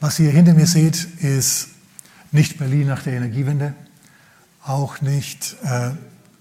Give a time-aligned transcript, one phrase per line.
[0.00, 1.68] Was ihr hinter mir seht, ist
[2.32, 3.74] nicht Berlin nach der Energiewende,
[4.64, 5.90] auch nicht äh,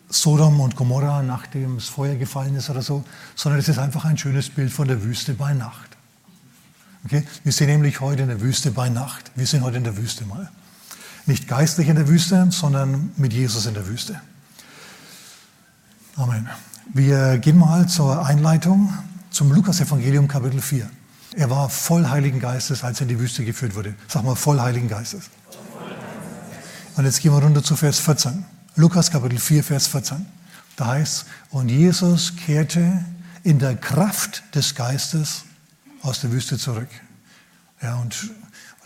[0.08, 3.04] Sodom und Gomorra, nachdem das Feuer gefallen ist oder so,
[3.36, 5.98] sondern es ist einfach ein schönes Bild von der Wüste bei Nacht.
[7.04, 7.26] Okay?
[7.44, 9.30] Wir sind nämlich heute in der Wüste bei Nacht.
[9.36, 10.50] Wir sind heute in der Wüste mal.
[11.26, 14.22] Nicht geistlich in der Wüste, sondern mit Jesus in der Wüste.
[16.16, 16.48] Amen.
[16.94, 18.94] Wir gehen mal zur Einleitung
[19.32, 20.90] zum Lukas-Evangelium, Kapitel 4.
[21.36, 23.94] Er war voll Heiligen Geistes, als er in die Wüste geführt wurde.
[24.08, 25.30] Sag mal, voll Heiligen Geistes.
[26.96, 28.44] Und jetzt gehen wir runter zu Vers 14.
[28.76, 30.26] Lukas Kapitel 4, Vers 14.
[30.76, 33.06] Da heißt und Jesus kehrte
[33.44, 35.44] in der Kraft des Geistes
[36.02, 36.90] aus der Wüste zurück.
[37.82, 38.32] Ja, und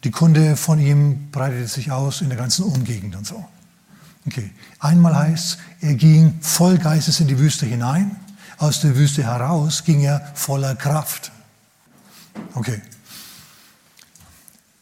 [0.04, 3.44] die Kunde von ihm breitete sich aus in der ganzen Umgegend und so.
[4.28, 4.52] Okay.
[4.80, 8.16] Einmal heißt, er ging voll Geistes in die Wüste hinein,
[8.58, 11.32] aus der Wüste heraus ging er voller Kraft.
[12.54, 12.82] Okay.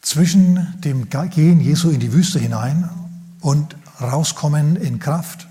[0.02, 2.90] Zwischen dem Gehen Jesu in die Wüste hinein
[3.40, 5.48] und rauskommen in Kraft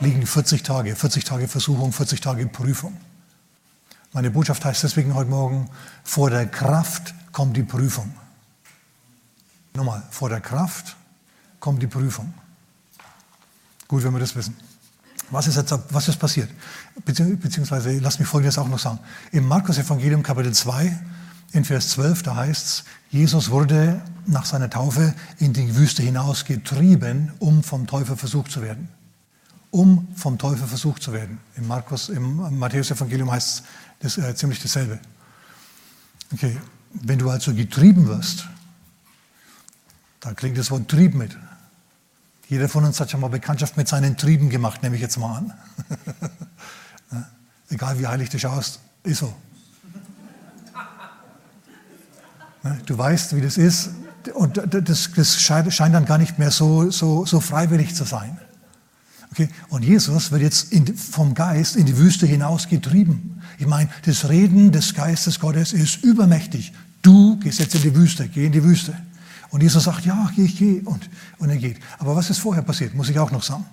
[0.00, 2.96] liegen 40 Tage, 40 Tage Versuchung, 40 Tage Prüfung.
[4.12, 5.68] Meine Botschaft heißt deswegen heute Morgen,
[6.04, 8.14] vor der Kraft kommt die Prüfung.
[9.74, 10.96] Nochmal, vor der Kraft
[11.58, 12.32] kommt die Prüfung.
[13.88, 14.56] Gut, wenn wir das wissen.
[15.30, 16.48] Was ist, jetzt, was ist passiert?
[17.04, 19.00] Beziehungsweise, lass mich Folgendes auch noch sagen.
[19.32, 20.96] Im Markus-Evangelium Kapitel 2,
[21.54, 26.44] in Vers 12, da heißt es, Jesus wurde nach seiner Taufe in die Wüste hinaus
[26.44, 28.88] getrieben, um vom Teufel versucht zu werden.
[29.70, 31.38] Um vom Teufel versucht zu werden.
[31.56, 33.62] Im, Markus, im Matthäus-Evangelium heißt
[34.00, 34.98] es das, äh, ziemlich dasselbe.
[36.32, 36.56] Okay,
[36.92, 38.48] wenn du also getrieben wirst,
[40.18, 41.36] da klingt das Wort Trieb mit.
[42.48, 45.36] Jeder von uns hat schon mal Bekanntschaft mit seinen Trieben gemacht, nehme ich jetzt mal
[45.36, 45.52] an.
[47.68, 49.34] Egal wie heilig du schaust, ist so.
[52.86, 53.90] Du weißt, wie das ist
[54.32, 58.38] und das, das scheint dann gar nicht mehr so, so, so freiwillig zu sein.
[59.32, 59.48] Okay?
[59.68, 63.42] Und Jesus wird jetzt in, vom Geist in die Wüste hinaus getrieben.
[63.58, 66.72] Ich meine, das Reden des Geistes Gottes ist übermächtig.
[67.02, 68.96] Du gehst jetzt in die Wüste, geh in die Wüste.
[69.50, 71.08] Und Jesus sagt, ja, ich gehe und,
[71.38, 71.78] und er geht.
[71.98, 73.64] Aber was ist vorher passiert, muss ich auch noch sagen.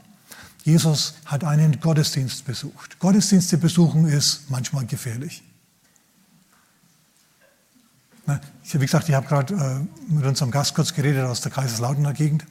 [0.63, 2.99] Jesus hat einen Gottesdienst besucht.
[2.99, 5.43] Gottesdienste besuchen ist manchmal gefährlich.
[8.63, 12.45] Wie gesagt, ich habe gerade äh, mit unserem Gast kurz geredet aus der Kaiserslauterner Gegend.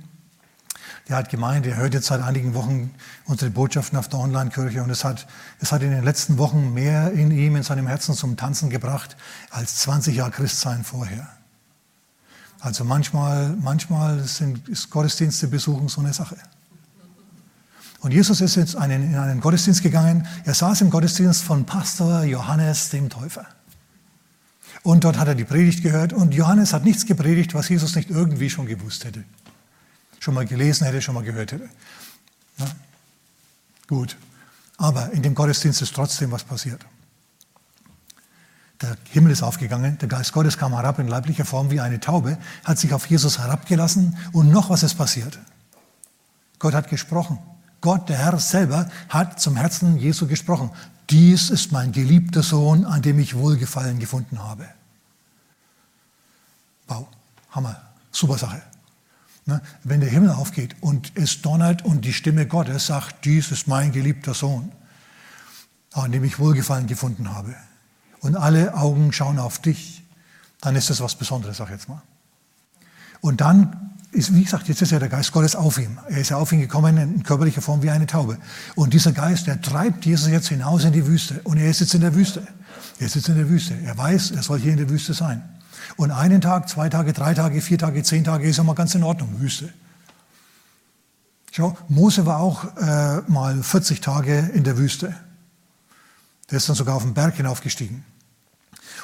[1.08, 2.94] Der hat gemeint, er hört jetzt seit einigen Wochen
[3.24, 5.26] unsere Botschaften auf der Online-Kirche und es hat,
[5.60, 9.16] es hat in den letzten Wochen mehr in ihm, in seinem Herzen zum Tanzen gebracht,
[9.50, 11.26] als 20 Jahre Christsein vorher.
[12.60, 16.36] Also manchmal, manchmal sind, Gottesdienste besuchen so eine Sache.
[18.00, 20.26] Und Jesus ist jetzt einen, in einen Gottesdienst gegangen.
[20.44, 23.46] Er saß im Gottesdienst von Pastor Johannes dem Täufer.
[24.82, 28.10] Und dort hat er die Predigt gehört und Johannes hat nichts gepredigt, was Jesus nicht
[28.10, 29.24] irgendwie schon gewusst hätte.
[30.18, 31.68] Schon mal gelesen hätte, schon mal gehört hätte.
[32.58, 32.66] Ja?
[33.88, 34.16] Gut.
[34.76, 36.84] Aber in dem Gottesdienst ist trotzdem was passiert.
[38.80, 42.38] Der Himmel ist aufgegangen, der Geist Gottes kam herab in leiblicher Form wie eine Taube,
[42.64, 45.38] hat sich auf Jesus herabgelassen und noch was ist passiert.
[46.58, 47.38] Gott hat gesprochen.
[47.80, 50.70] Gott, der Herr selber, hat zum Herzen Jesu gesprochen.
[51.08, 54.68] Dies ist mein geliebter Sohn, an dem ich Wohlgefallen gefunden habe.
[56.86, 57.08] Wow,
[57.50, 57.80] Hammer,
[58.12, 58.62] super Sache.
[59.46, 59.60] Ne?
[59.82, 63.92] Wenn der Himmel aufgeht und es donnert und die Stimme Gottes sagt, dies ist mein
[63.92, 64.70] geliebter Sohn,
[65.92, 67.54] an dem ich Wohlgefallen gefunden habe,
[68.20, 70.04] und alle Augen schauen auf dich,
[70.60, 72.02] dann ist das was Besonderes, sag ich jetzt mal.
[73.22, 75.98] Und dann ist, wie gesagt, jetzt ist ja der Geist Gottes auf ihm.
[76.08, 78.38] Er ist ja auf ihn gekommen in körperlicher Form wie eine Taube.
[78.74, 81.40] Und dieser Geist, der treibt Jesus jetzt hinaus in die Wüste.
[81.44, 82.46] Und er ist jetzt in der Wüste.
[82.98, 83.74] Er ist jetzt in der Wüste.
[83.84, 85.42] Er weiß, er soll hier in der Wüste sein.
[85.96, 88.94] Und einen Tag, zwei Tage, drei Tage, vier Tage, zehn Tage ist ja mal ganz
[88.94, 89.72] in Ordnung, Wüste.
[91.52, 95.14] Schau, Mose war auch äh, mal 40 Tage in der Wüste.
[96.50, 98.04] Der ist dann sogar auf den Berg hinaufgestiegen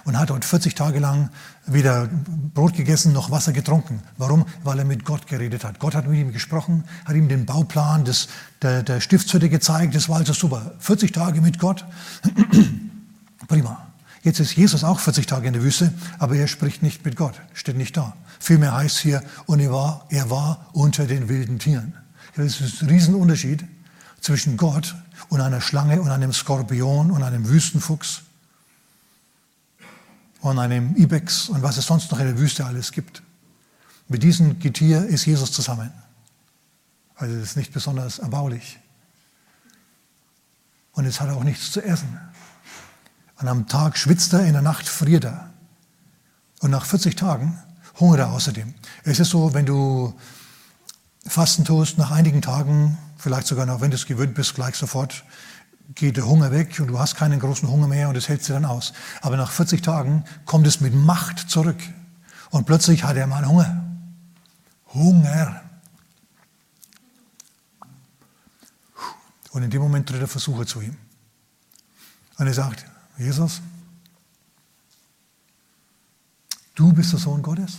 [0.05, 1.31] und hat dort 40 Tage lang
[1.67, 2.09] weder
[2.55, 4.03] Brot gegessen noch Wasser getrunken.
[4.17, 4.47] Warum?
[4.63, 5.79] Weil er mit Gott geredet hat.
[5.79, 8.29] Gott hat mit ihm gesprochen, hat ihm den Bauplan des,
[8.63, 9.95] der, der Stiftshütte gezeigt.
[9.95, 10.73] Das war also super.
[10.79, 11.85] 40 Tage mit Gott.
[13.49, 13.87] Prima.
[14.23, 17.41] Jetzt ist Jesus auch 40 Tage in der Wüste, aber er spricht nicht mit Gott,
[17.55, 18.17] steht nicht da.
[18.41, 21.95] Vielmehr heißt hier, und er war, er war unter den wilden Tieren.
[22.35, 23.65] Das ist ein Riesenunterschied
[24.21, 24.97] zwischen Gott
[25.29, 28.23] und einer Schlange und einem Skorpion und einem Wüstenfuchs
[30.47, 33.23] und einem Ibex und was es sonst noch in der Wüste alles gibt.
[34.09, 35.93] Mit diesem Getier ist Jesus zusammen.
[37.17, 38.79] Also das ist nicht besonders erbaulich.
[40.93, 42.19] Und es hat auch nichts zu essen.
[43.41, 45.51] Und am Tag schwitzt er, in der Nacht friert er.
[46.61, 47.59] Und nach 40 Tagen
[47.99, 48.75] Hungere außerdem.
[49.05, 50.15] Es ist so, wenn du
[51.27, 55.25] Fasten tust, nach einigen Tagen, vielleicht sogar noch, wenn du es gewöhnt bist, gleich sofort,
[55.95, 58.55] geht der Hunger weg und du hast keinen großen Hunger mehr und es hält sich
[58.55, 58.93] dann aus.
[59.23, 61.79] Aber nach 40 Tagen kommt es mit Macht zurück
[62.51, 63.85] und plötzlich hat er mal Hunger.
[64.93, 65.63] Hunger.
[69.53, 70.97] Und in dem Moment tritt der Versucher zu ihm.
[72.39, 72.85] Und er sagt,
[73.17, 73.63] Jesus,
[76.75, 77.79] du bist der Sohn Gottes.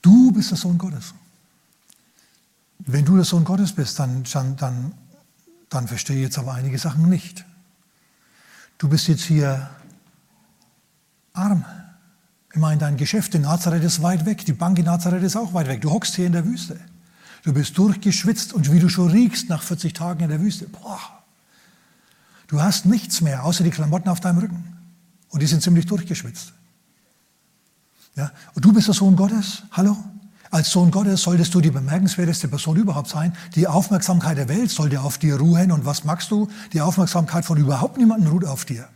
[0.00, 1.12] Du bist der Sohn Gottes.
[2.86, 4.24] Wenn du der Sohn Gottes bist, dann,
[4.56, 4.94] dann,
[5.68, 7.44] dann, verstehe ich jetzt aber einige Sachen nicht.
[8.78, 9.68] Du bist jetzt hier
[11.32, 11.64] arm.
[12.52, 15.54] Ich meine, dein Geschäft in Nazareth ist weit weg, die Bank in Nazareth ist auch
[15.54, 15.80] weit weg.
[15.82, 16.80] Du hockst hier in der Wüste.
[17.42, 20.68] Du bist durchgeschwitzt und wie du schon riechst nach 40 Tagen in der Wüste.
[20.68, 21.00] Boah.
[22.48, 24.76] Du hast nichts mehr, außer die Klamotten auf deinem Rücken.
[25.28, 26.52] Und die sind ziemlich durchgeschwitzt.
[28.16, 28.32] Ja?
[28.54, 29.62] Und du bist der Sohn Gottes.
[29.70, 29.96] Hallo?
[30.50, 33.32] Als Sohn Gottes solltest du die bemerkenswerteste Person überhaupt sein.
[33.54, 35.70] Die Aufmerksamkeit der Welt sollte auf dir ruhen.
[35.70, 36.48] Und was magst du?
[36.72, 38.88] Die Aufmerksamkeit von überhaupt niemandem ruht auf dir.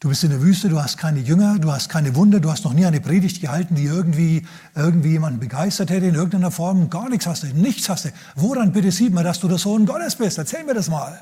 [0.00, 2.64] Du bist in der Wüste, du hast keine Jünger, du hast keine Wunder, du hast
[2.64, 6.88] noch nie eine Predigt gehalten, die irgendwie, irgendwie jemanden begeistert hätte in irgendeiner Form.
[6.88, 8.08] Gar nichts hast du, nichts hast du.
[8.34, 10.38] Woran bitte sieht man, dass du der Sohn Gottes bist?
[10.38, 11.20] Erzähl mir das mal.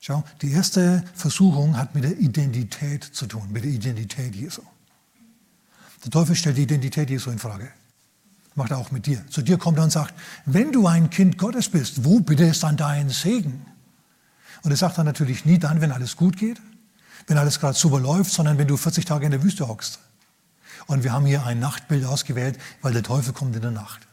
[0.00, 4.62] Schau, die erste Versuchung hat mit der Identität zu tun, mit der Identität Jesu.
[6.04, 7.70] Der Teufel stellt die Identität Jesu in Frage.
[8.54, 9.24] Macht er auch mit dir.
[9.28, 10.14] Zu dir kommt er und sagt,
[10.44, 13.64] wenn du ein Kind Gottes bist, wo bitte ist dann dein Segen?
[14.62, 16.60] Und er sagt dann natürlich nie dann, wenn alles gut geht,
[17.26, 20.00] wenn alles gerade super läuft, sondern wenn du 40 Tage in der Wüste hockst.
[20.86, 24.06] Und wir haben hier ein Nachtbild ausgewählt, weil der Teufel kommt in der Nacht.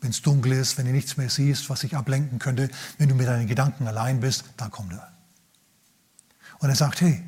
[0.00, 3.14] Wenn es dunkel ist, wenn du nichts mehr siehst, was dich ablenken könnte, wenn du
[3.14, 5.12] mit deinen Gedanken allein bist, da kommt er.
[6.58, 7.22] Und er sagt, hey,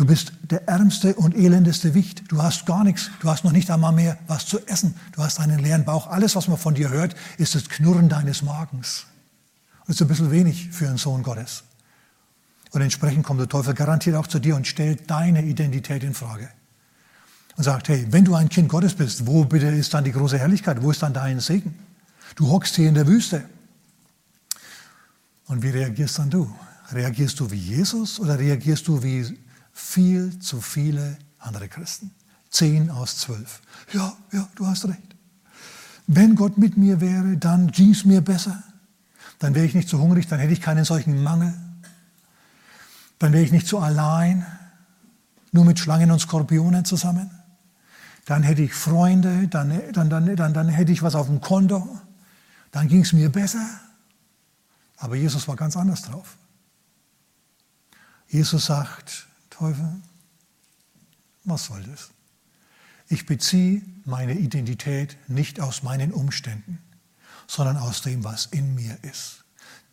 [0.00, 2.22] Du bist der ärmste und elendeste Wicht.
[2.32, 3.10] Du hast gar nichts.
[3.20, 4.94] Du hast noch nicht einmal mehr was zu essen.
[5.12, 6.06] Du hast einen leeren Bauch.
[6.06, 9.04] Alles, was man von dir hört, ist das Knurren deines Magens.
[9.86, 11.64] das ist ein bisschen wenig für einen Sohn Gottes.
[12.70, 16.48] Und entsprechend kommt der Teufel garantiert auch zu dir und stellt deine Identität in Frage.
[17.58, 20.38] Und sagt, hey, wenn du ein Kind Gottes bist, wo bitte ist dann die große
[20.38, 20.80] Herrlichkeit?
[20.80, 21.78] Wo ist dann dein Segen?
[22.36, 23.44] Du hockst hier in der Wüste.
[25.44, 26.50] Und wie reagierst dann du?
[26.90, 29.38] Reagierst du wie Jesus oder reagierst du wie
[29.80, 32.12] viel zu viele andere Christen.
[32.50, 33.60] Zehn aus zwölf.
[33.92, 35.16] Ja, ja, du hast recht.
[36.06, 38.62] Wenn Gott mit mir wäre, dann ging es mir besser.
[39.38, 41.54] Dann wäre ich nicht so hungrig, dann hätte ich keinen solchen Mangel.
[43.18, 44.44] Dann wäre ich nicht so allein,
[45.52, 47.30] nur mit Schlangen und Skorpionen zusammen.
[48.26, 51.98] Dann hätte ich Freunde, dann, dann, dann, dann, dann hätte ich was auf dem Konto.
[52.70, 53.66] Dann ging es mir besser.
[54.98, 56.36] Aber Jesus war ganz anders drauf.
[58.28, 59.26] Jesus sagt,
[59.60, 60.00] Teufel,
[61.44, 62.08] was soll das?
[63.08, 66.78] Ich beziehe meine Identität nicht aus meinen Umständen,
[67.46, 69.44] sondern aus dem, was in mir ist.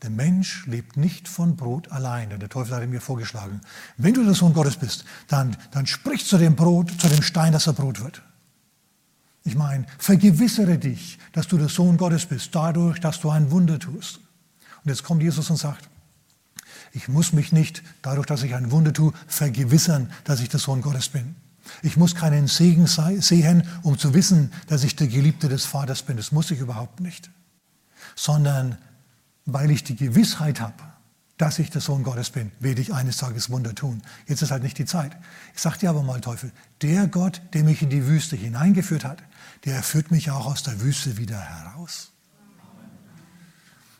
[0.03, 2.29] Der Mensch lebt nicht von Brot allein.
[2.29, 3.59] Der Teufel hat mir vorgeschlagen,
[3.97, 7.51] wenn du der Sohn Gottes bist, dann, dann sprich zu dem Brot, zu dem Stein,
[7.51, 8.21] dass er Brot wird.
[9.43, 13.79] Ich meine, vergewissere dich, dass du der Sohn Gottes bist, dadurch, dass du ein Wunder
[13.79, 14.19] tust.
[14.85, 15.89] Und jetzt kommt Jesus und sagt,
[16.93, 20.81] ich muss mich nicht, dadurch, dass ich ein Wunder tue, vergewissern, dass ich der Sohn
[20.81, 21.35] Gottes bin.
[21.81, 26.17] Ich muss keinen Segen sehen, um zu wissen, dass ich der Geliebte des Vaters bin.
[26.17, 27.29] Das muss ich überhaupt nicht.
[28.15, 28.77] Sondern
[29.45, 30.75] weil ich die Gewissheit habe,
[31.37, 34.01] dass ich der Sohn Gottes bin, werde ich eines Tages Wunder tun.
[34.27, 35.15] Jetzt ist halt nicht die Zeit.
[35.53, 36.51] Ich sage dir aber mal, Teufel,
[36.81, 39.21] der Gott, der mich in die Wüste hineingeführt hat,
[39.65, 42.11] der führt mich auch aus der Wüste wieder heraus.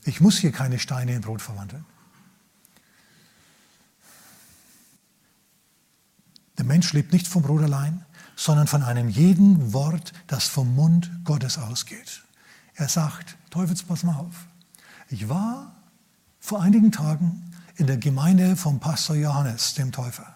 [0.04, 1.86] Ich muss hier keine Steine in Brot verwandeln.
[6.58, 8.04] Der Mensch lebt nicht vom Brot allein,
[8.36, 12.24] sondern von einem jeden Wort, das vom Mund Gottes ausgeht.
[12.76, 14.46] Er sagt, Teufels, pass mal auf.
[15.10, 15.76] Ich war
[16.40, 20.36] vor einigen Tagen in der Gemeinde vom Pastor Johannes, dem Täufer.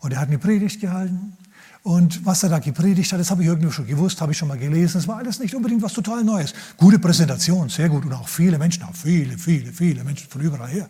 [0.00, 1.36] Und er hat eine Predigt gehalten.
[1.82, 4.48] Und was er da gepredigt hat, das habe ich irgendwo schon gewusst, habe ich schon
[4.48, 4.98] mal gelesen.
[4.98, 6.54] Es war alles nicht unbedingt was total Neues.
[6.76, 8.04] Gute Präsentation, sehr gut.
[8.04, 10.88] Und auch viele Menschen, auch viele, viele, viele Menschen von überall her.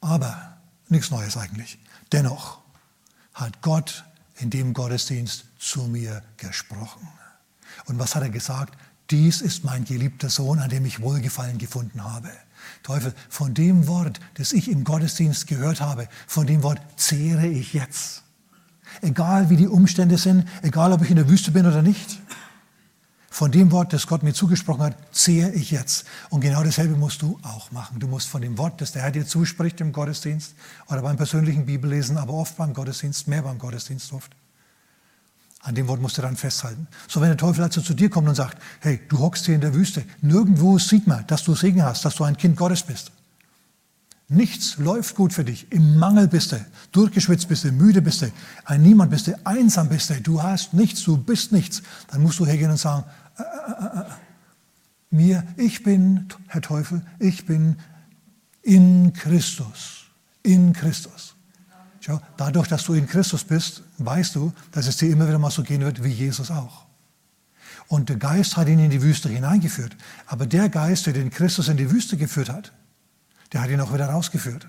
[0.00, 0.57] Aber
[0.88, 1.78] Nichts Neues eigentlich.
[2.12, 2.58] Dennoch
[3.34, 4.04] hat Gott
[4.38, 7.06] in dem Gottesdienst zu mir gesprochen.
[7.86, 8.76] Und was hat er gesagt?
[9.10, 12.30] Dies ist mein geliebter Sohn, an dem ich Wohlgefallen gefunden habe.
[12.82, 17.72] Teufel, von dem Wort, das ich im Gottesdienst gehört habe, von dem Wort zehre ich
[17.72, 18.22] jetzt.
[19.00, 22.18] Egal wie die Umstände sind, egal ob ich in der Wüste bin oder nicht.
[23.38, 26.04] Von dem Wort, das Gott mir zugesprochen hat, zehre ich jetzt.
[26.28, 28.00] Und genau dasselbe musst du auch machen.
[28.00, 30.56] Du musst von dem Wort, das der Herr dir zuspricht im Gottesdienst
[30.88, 34.32] oder beim persönlichen Bibellesen, aber oft beim Gottesdienst, mehr beim Gottesdienst oft.
[35.60, 36.88] An dem Wort musst du dann festhalten.
[37.06, 39.60] So, wenn der Teufel also zu dir kommt und sagt, hey, du hockst hier in
[39.60, 43.12] der Wüste, nirgendwo sieht man, dass du Segen hast, dass du ein Kind Gottes bist.
[44.30, 45.70] Nichts läuft gut für dich.
[45.70, 46.56] Im Mangel bist du,
[46.90, 48.32] durchgeschwitzt bist du, müde bist du,
[48.64, 51.82] ein Niemand bist du, einsam bist du, du hast nichts, du bist nichts.
[52.10, 53.04] Dann musst du hergehen und sagen,
[55.10, 57.76] mir, ich bin, Herr Teufel, ich bin
[58.62, 60.04] in Christus.
[60.42, 61.34] In Christus.
[62.00, 65.50] Schau, dadurch, dass du in Christus bist, weißt du, dass es dir immer wieder mal
[65.50, 66.86] so gehen wird wie Jesus auch.
[67.88, 69.96] Und der Geist hat ihn in die Wüste hineingeführt.
[70.26, 72.72] Aber der Geist, der den Christus in die Wüste geführt hat,
[73.52, 74.68] der hat ihn auch wieder rausgeführt.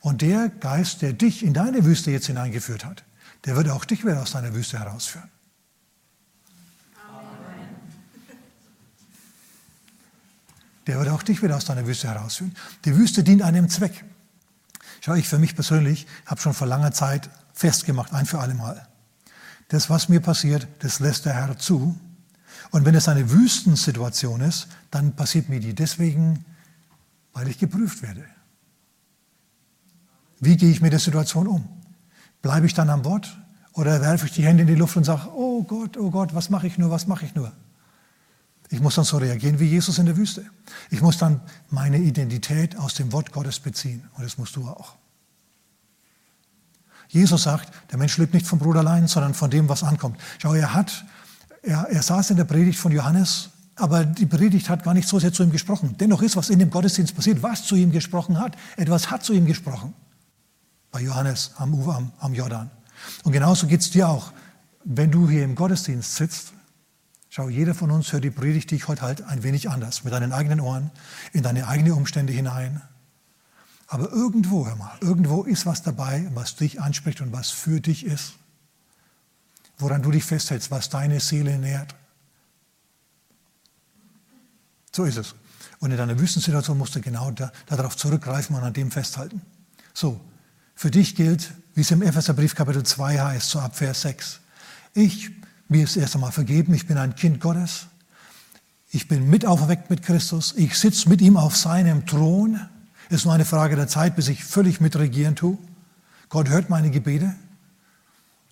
[0.00, 3.04] Und der Geist, der dich in deine Wüste jetzt hineingeführt hat,
[3.44, 5.28] der wird auch dich wieder aus deiner Wüste herausführen.
[10.90, 12.52] Der wird auch dich wieder aus deiner Wüste herausführen.
[12.84, 14.04] Die Wüste dient einem Zweck.
[15.00, 18.88] Schau, ich für mich persönlich habe schon vor langer Zeit festgemacht, ein für alle Mal.
[19.68, 21.96] Das, was mir passiert, das lässt der Herr zu.
[22.72, 26.44] Und wenn es eine Wüstensituation ist, dann passiert mir die deswegen
[27.34, 28.24] weil ich geprüft werde.
[30.40, 31.68] Wie gehe ich mit der Situation um?
[32.42, 33.38] Bleibe ich dann am Wort
[33.74, 36.50] oder werfe ich die Hände in die Luft und sage, oh Gott, oh Gott, was
[36.50, 37.52] mache ich nur, was mache ich nur?
[38.70, 40.44] Ich muss dann so reagieren wie Jesus in der Wüste.
[40.90, 44.94] Ich muss dann meine Identität aus dem Wort Gottes beziehen und das musst du auch.
[47.08, 50.18] Jesus sagt, der Mensch lebt nicht vom Brot allein, sondern von dem, was ankommt.
[50.38, 51.04] Schau, er hat,
[51.62, 53.50] er, er saß in der Predigt von Johannes
[53.80, 55.96] aber die Predigt hat gar nicht so sehr zu ihm gesprochen.
[55.98, 58.56] Dennoch ist was in dem Gottesdienst passiert, was zu ihm gesprochen hat.
[58.76, 59.94] Etwas hat zu ihm gesprochen.
[60.90, 62.70] Bei Johannes am Ufer, am, am Jordan.
[63.24, 64.32] Und genauso geht es dir auch.
[64.84, 66.52] Wenn du hier im Gottesdienst sitzt,
[67.30, 70.04] schau, jeder von uns hört die Predigt, die ich heute halte, ein wenig anders.
[70.04, 70.90] Mit deinen eigenen Ohren,
[71.32, 72.82] in deine eigenen Umstände hinein.
[73.86, 78.04] Aber irgendwo, hör mal, irgendwo ist was dabei, was dich anspricht und was für dich
[78.04, 78.34] ist.
[79.78, 81.94] Woran du dich festhältst, was deine Seele nährt.
[84.92, 85.34] So ist es.
[85.78, 89.40] Und in deiner Wüstensituation musst du genau da, darauf zurückgreifen und an dem festhalten.
[89.94, 90.20] So,
[90.74, 94.40] für dich gilt, wie es im Epheserbrief Kapitel 2 heißt, so ab Vers 6.
[94.94, 95.30] Ich,
[95.70, 97.86] mir ist erst einmal vergeben, ich bin ein Kind Gottes.
[98.90, 100.52] Ich bin mit auferweckt mit Christus.
[100.56, 102.60] Ich sitze mit ihm auf seinem Thron.
[103.08, 105.58] Es ist nur eine Frage der Zeit, bis ich völlig mitregieren tue.
[106.28, 107.34] Gott hört meine Gebete.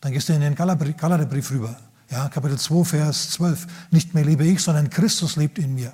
[0.01, 1.77] Dann gehst du in den Galaterbrief rüber.
[2.11, 3.67] Ja, Kapitel 2, Vers 12.
[3.91, 5.93] Nicht mehr lebe ich, sondern Christus lebt in mir.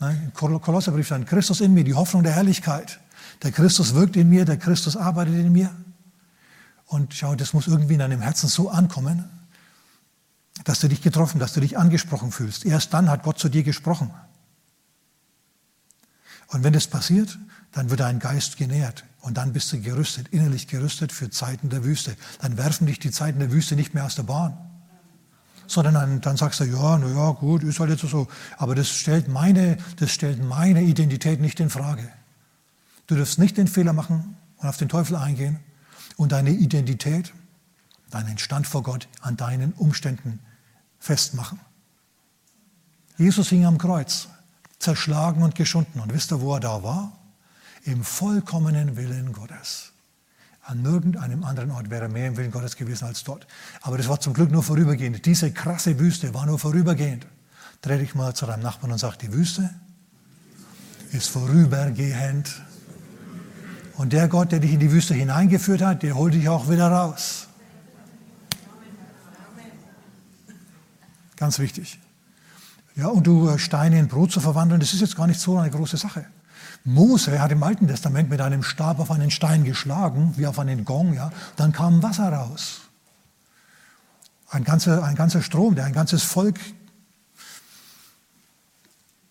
[0.00, 2.98] Im Kolosserbrief stand Christus in mir, die Hoffnung der Herrlichkeit.
[3.42, 5.70] Der Christus wirkt in mir, der Christus arbeitet in mir.
[6.86, 9.24] Und schau, das muss irgendwie in deinem Herzen so ankommen,
[10.64, 12.64] dass du dich getroffen, dass du dich angesprochen fühlst.
[12.64, 14.10] Erst dann hat Gott zu dir gesprochen.
[16.48, 17.38] Und wenn das passiert,
[17.72, 21.84] dann wird dein Geist genährt und dann bist du gerüstet, innerlich gerüstet für Zeiten der
[21.84, 22.16] Wüste.
[22.40, 24.56] Dann werfen dich die Zeiten der Wüste nicht mehr aus der Bahn
[25.68, 28.26] sondern dann, dann sagst du, ja, na ja, gut, ist halt jetzt so.
[28.56, 32.08] Aber das stellt, meine, das stellt meine Identität nicht in Frage.
[33.06, 35.60] Du darfst nicht den Fehler machen und auf den Teufel eingehen
[36.16, 37.32] und deine Identität,
[38.10, 40.40] deinen Stand vor Gott an deinen Umständen
[40.98, 41.60] festmachen.
[43.16, 44.28] Jesus hing am Kreuz,
[44.78, 46.00] zerschlagen und geschunden.
[46.00, 47.12] Und wisst ihr, wo er da war?
[47.84, 49.92] Im vollkommenen Willen Gottes.
[50.62, 53.46] An irgendeinem anderen Ort wäre mehr im Willen Gottes gewesen als dort.
[53.80, 55.24] Aber das war zum Glück nur vorübergehend.
[55.24, 57.26] Diese krasse Wüste war nur vorübergehend.
[57.80, 59.70] Dreh dich mal zu deinem Nachbarn und sag, die Wüste
[61.12, 62.62] ist vorübergehend.
[63.96, 66.88] Und der Gott, der dich in die Wüste hineingeführt hat, der holt dich auch wieder
[66.88, 67.47] raus.
[71.38, 71.98] Ganz wichtig.
[72.96, 75.56] Ja, und du äh, Steine in Brot zu verwandeln, das ist jetzt gar nicht so
[75.56, 76.26] eine große Sache.
[76.84, 80.84] Mose hat im Alten Testament mit einem Stab auf einen Stein geschlagen, wie auf einen
[80.84, 82.80] Gong, ja, dann kam Wasser raus.
[84.50, 86.58] Ein ganzer, ein ganzer Strom, der ein ganzes Volk,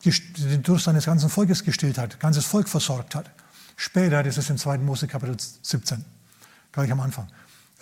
[0.06, 3.30] den Durst eines ganzen Volkes gestillt hat, ganzes Volk versorgt hat.
[3.76, 4.78] Später, das ist im 2.
[4.78, 6.06] Mose Kapitel 17,
[6.72, 7.28] gleich am Anfang.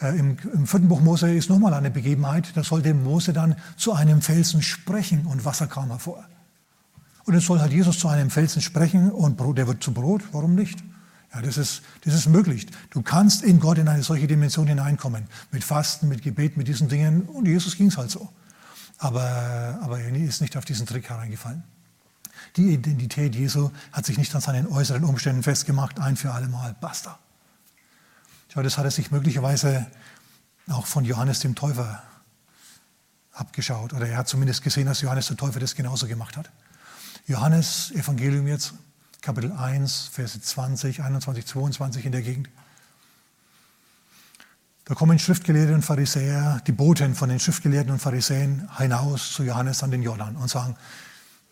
[0.01, 3.93] Äh, im, Im vierten Buch Mose ist nochmal eine Begebenheit, da sollte Mose dann zu
[3.93, 6.25] einem Felsen sprechen und Wasser kam hervor.
[7.25, 10.23] Und jetzt soll halt Jesus zu einem Felsen sprechen und der wird zu Brot.
[10.31, 10.83] Warum nicht?
[11.33, 12.67] Ja, das ist, das ist möglich.
[12.91, 15.25] Du kannst in Gott in eine solche Dimension hineinkommen.
[15.51, 17.23] Mit Fasten, mit Gebet, mit diesen Dingen.
[17.23, 18.29] Und Jesus ging es halt so.
[18.99, 21.63] Aber, aber er ist nicht auf diesen Trick hereingefallen.
[22.57, 26.75] Die Identität Jesu hat sich nicht an seinen äußeren Umständen festgemacht, ein für alle Mal.
[26.79, 27.19] Basta.
[28.55, 29.85] Schau, das hat er sich möglicherweise
[30.69, 32.01] auch von Johannes dem Täufer
[33.33, 36.49] abgeschaut oder er hat zumindest gesehen, dass Johannes der Täufer das genauso gemacht hat.
[37.27, 38.73] Johannes, Evangelium jetzt,
[39.19, 42.47] Kapitel 1, Verse 20, 21, 22 in der Gegend.
[44.85, 49.83] Da kommen Schriftgelehrte und Pharisäer, die Boten von den Schriftgelehrten und Pharisäern hinaus zu Johannes
[49.83, 50.77] an den Jordan und sagen,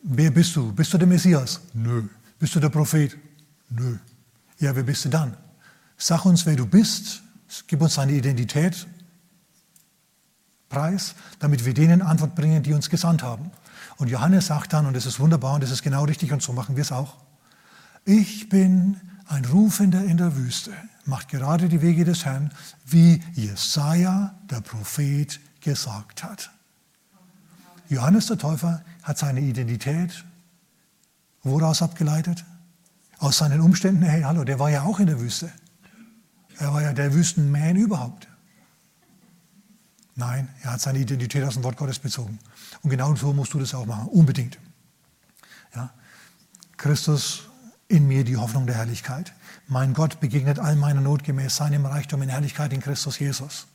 [0.03, 0.71] wer bist du?
[0.71, 1.59] Bist du der Messias?
[1.73, 2.07] Nö.
[2.39, 3.17] Bist du der Prophet?
[3.71, 3.97] Nö.
[4.57, 5.35] Ja, wer bist du dann?
[5.97, 7.21] Sag uns, wer du bist,
[7.67, 8.87] gib uns deine Identität
[10.69, 13.51] preis, damit wir denen Antwort bringen, die uns gesandt haben.
[13.97, 16.51] Und Johannes sagt dann, und das ist wunderbar und das ist genau richtig und so
[16.51, 17.17] machen wir es auch,
[18.05, 20.71] ich bin ein Rufender in der Wüste
[21.05, 22.51] macht gerade die Wege des Herrn,
[22.85, 26.51] wie Jesaja, der Prophet, gesagt hat.
[27.89, 30.23] Johannes der Täufer hat seine Identität
[31.43, 32.45] woraus abgeleitet?
[33.17, 35.51] Aus seinen Umständen, hey, hallo, der war ja auch in der Wüste.
[36.59, 38.27] Er war ja der Wüstenman überhaupt.
[40.15, 42.39] Nein, er hat seine Identität aus dem Wort Gottes bezogen.
[42.81, 44.59] Und genau so musst du das auch machen, unbedingt.
[45.75, 45.91] Ja?
[46.77, 47.49] Christus
[47.87, 49.33] in mir die Hoffnung der Herrlichkeit.
[49.67, 53.67] Mein Gott begegnet all meiner Not gemäß seinem Reichtum in Herrlichkeit in Christus Jesus.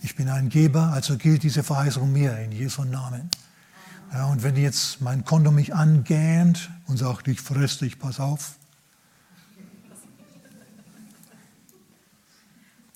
[0.00, 3.30] Ich bin ein Geber, also gilt diese Verheißung mir in Jesu Namen.
[4.12, 8.54] Ja, und wenn jetzt mein Konto mich angähnt und sagt, ich fress dich, pass auf,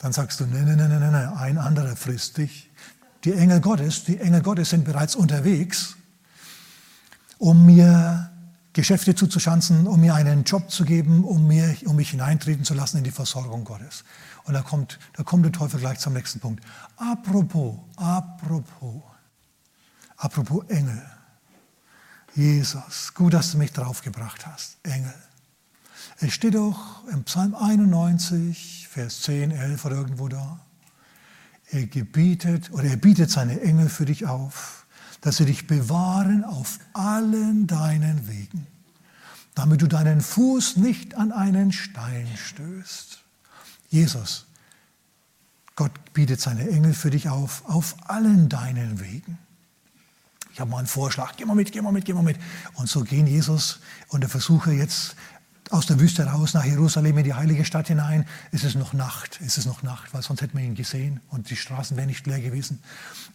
[0.02, 2.68] dann sagst du, nein, nein, nein, nein, nein, ein anderer frisst dich.
[3.24, 5.96] Die Engel Gottes, die Engel Gottes sind bereits unterwegs,
[7.38, 8.30] um mir
[8.72, 12.98] Geschäfte zuzuschanzen, um mir einen Job zu geben, um, mir, um mich hineintreten zu lassen
[12.98, 14.02] in die Versorgung Gottes.
[14.44, 16.64] Und da kommt, da kommt der Teufel gleich zum nächsten Punkt.
[16.96, 19.02] Apropos, apropos,
[20.16, 21.00] apropos Engel.
[22.34, 24.78] Jesus, gut, dass du mich draufgebracht hast.
[24.82, 25.14] Engel.
[26.18, 30.60] Es steht doch im Psalm 91, Vers 10, 11 oder irgendwo da.
[31.70, 34.82] Er gebietet oder er bietet seine Engel für dich auf
[35.22, 38.66] dass sie dich bewahren auf allen deinen Wegen,
[39.54, 43.22] damit du deinen Fuß nicht an einen Stein stößt.
[43.88, 44.46] Jesus,
[45.76, 49.38] Gott bietet seine Engel für dich auf, auf allen deinen Wegen.
[50.52, 52.38] Ich habe mal einen Vorschlag, geh mal mit, geh mal mit, geh mal mit.
[52.74, 55.14] Und so gehen Jesus und der Versucher jetzt
[55.70, 58.26] aus der Wüste raus nach Jerusalem in die heilige Stadt hinein.
[58.50, 61.50] Es ist noch Nacht, es ist noch Nacht, weil sonst hätten wir ihn gesehen und
[61.50, 62.80] die Straßen wären nicht leer gewesen.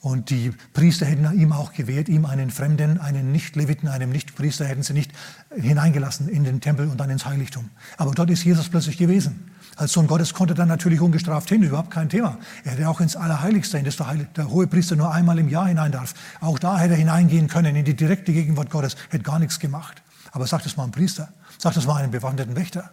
[0.01, 4.83] Und die Priester hätten ihm auch gewährt, ihm einen Fremden, einen Nicht-Leviten, einem Nicht-Priester hätten
[4.83, 5.11] sie nicht
[5.55, 7.69] hineingelassen in den Tempel und dann ins Heiligtum.
[7.97, 9.51] Aber dort ist Jesus plötzlich gewesen.
[9.77, 12.37] Als Sohn Gottes konnte er dann natürlich ungestraft hin, überhaupt kein Thema.
[12.63, 15.49] Er hätte auch ins Allerheiligste hin, dass der, Heilig, der hohe Priester nur einmal im
[15.49, 16.15] Jahr hinein darf.
[16.41, 20.01] Auch da hätte er hineingehen können, in die direkte Gegenwart Gottes, hätte gar nichts gemacht.
[20.31, 21.29] Aber sagt es mal ein Priester.
[21.59, 22.91] Sagt das mal einem bewaffneten Wächter.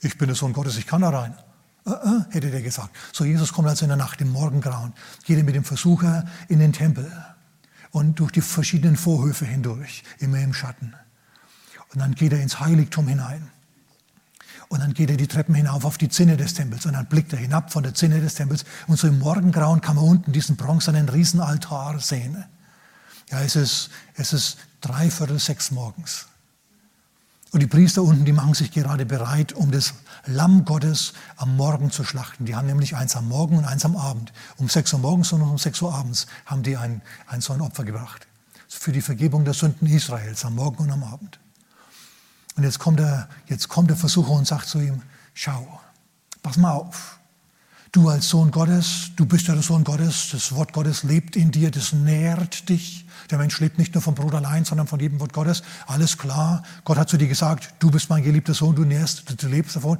[0.00, 1.34] Ich bin der Sohn Gottes, ich kann da rein.
[1.86, 2.90] Äh, äh, hätte der gesagt.
[3.12, 6.58] So, Jesus kommt also in der Nacht, im Morgengrauen, geht er mit dem Versucher in
[6.58, 7.10] den Tempel
[7.90, 10.94] und durch die verschiedenen Vorhöfe hindurch, immer im Schatten.
[11.92, 13.50] Und dann geht er ins Heiligtum hinein.
[14.68, 17.32] Und dann geht er die Treppen hinauf auf die Zinne des Tempels und dann blickt
[17.32, 20.56] er hinab von der Zinne des Tempels und so im Morgengrauen kann man unten diesen
[20.56, 22.44] bronzenen Riesenaltar sehen.
[23.30, 26.26] Ja, es ist, es ist dreiviertel sechs morgens.
[27.52, 29.94] Und die Priester unten, die machen sich gerade bereit, um das
[30.26, 32.44] Lamm Gottes am Morgen zu schlachten.
[32.44, 34.32] Die haben nämlich eins am Morgen und eins am Abend.
[34.56, 37.60] Um 6 Uhr morgens und um 6 Uhr abends haben die ein, ein so ein
[37.60, 38.26] Opfer gebracht.
[38.68, 41.38] Für die Vergebung der Sünden Israels am Morgen und am Abend.
[42.56, 45.02] Und jetzt kommt der, jetzt kommt der Versucher und sagt zu ihm,
[45.34, 45.80] schau,
[46.42, 47.18] pass mal auf.
[47.92, 51.50] Du als Sohn Gottes, du bist ja der Sohn Gottes, das Wort Gottes lebt in
[51.50, 53.06] dir, das nährt dich.
[53.30, 55.62] Der Mensch lebt nicht nur vom Brot allein, sondern von jedem Wort Gottes.
[55.86, 56.62] Alles klar.
[56.84, 59.98] Gott hat zu dir gesagt, du bist mein geliebter Sohn, du nährst, du lebst davon.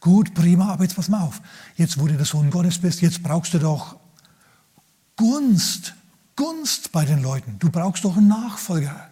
[0.00, 1.40] Gut, prima, aber jetzt pass mal auf.
[1.76, 3.96] Jetzt, wo du der Sohn Gottes bist, jetzt brauchst du doch
[5.16, 5.94] Gunst.
[6.36, 7.58] Gunst bei den Leuten.
[7.58, 9.08] Du brauchst doch einen Nachfolger.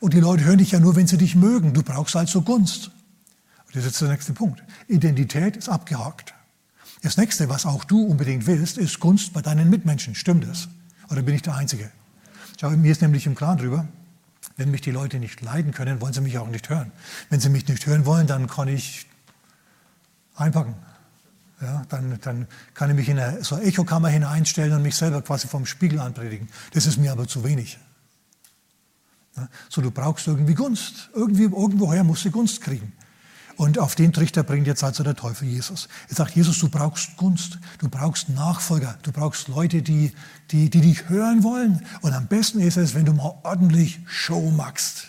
[0.00, 1.72] Und die Leute hören dich ja nur, wenn sie dich mögen.
[1.72, 2.90] Du brauchst also Gunst.
[3.66, 4.62] Und das ist der nächste Punkt.
[4.88, 6.34] Identität ist abgehakt.
[7.02, 10.14] Das nächste, was auch du unbedingt willst, ist Gunst bei deinen Mitmenschen.
[10.14, 10.68] Stimmt das?
[11.10, 11.90] Oder bin ich der Einzige?
[12.60, 13.86] Schau, mir ist nämlich im Klaren drüber,
[14.56, 16.90] wenn mich die Leute nicht leiden können, wollen sie mich auch nicht hören.
[17.28, 19.06] Wenn sie mich nicht hören wollen, dann kann ich
[20.34, 20.74] einpacken.
[21.60, 25.22] Ja, dann, dann kann ich mich in eine, so eine Echokammer hineinstellen und mich selber
[25.22, 26.48] quasi vom Spiegel anpredigen.
[26.72, 27.78] Das ist mir aber zu wenig.
[29.36, 31.10] Ja, so, du brauchst irgendwie Gunst.
[31.14, 32.92] Irgendwie, irgendwoher musst du Gunst kriegen.
[33.56, 35.88] Und auf den Trichter bringt jetzt also der Teufel Jesus.
[36.08, 40.12] Er sagt, Jesus, du brauchst Gunst, du brauchst Nachfolger, du brauchst Leute, die,
[40.50, 41.84] die, die dich hören wollen.
[42.02, 45.08] Und am besten ist es, wenn du mal ordentlich Show machst.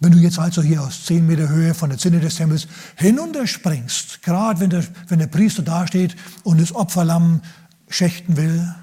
[0.00, 4.22] Wenn du jetzt also hier aus zehn Meter Höhe von der Zinne des Tempels hinunterspringst,
[4.22, 7.42] gerade wenn der, wenn der Priester dasteht und das Opferlamm
[7.88, 8.74] schächten will,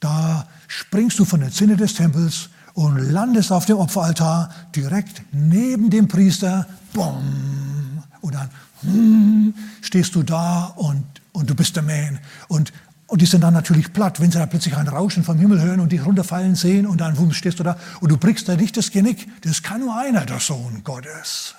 [0.00, 5.90] Da springst du von der Zinne des Tempels und landest auf dem Opferaltar direkt neben
[5.90, 6.64] dem Priester.
[6.92, 8.04] Boom.
[8.20, 8.48] Und dann
[8.82, 12.20] hm, stehst du da und, und du bist der Man.
[12.46, 12.72] Und,
[13.08, 15.80] und die sind dann natürlich platt, wenn sie da plötzlich ein Rauschen vom Himmel hören
[15.80, 18.76] und dich runterfallen sehen und dann wumm, stehst du da und du brichst da nicht
[18.76, 19.26] das Genick.
[19.40, 21.56] Das kann nur einer, der Sohn Gottes.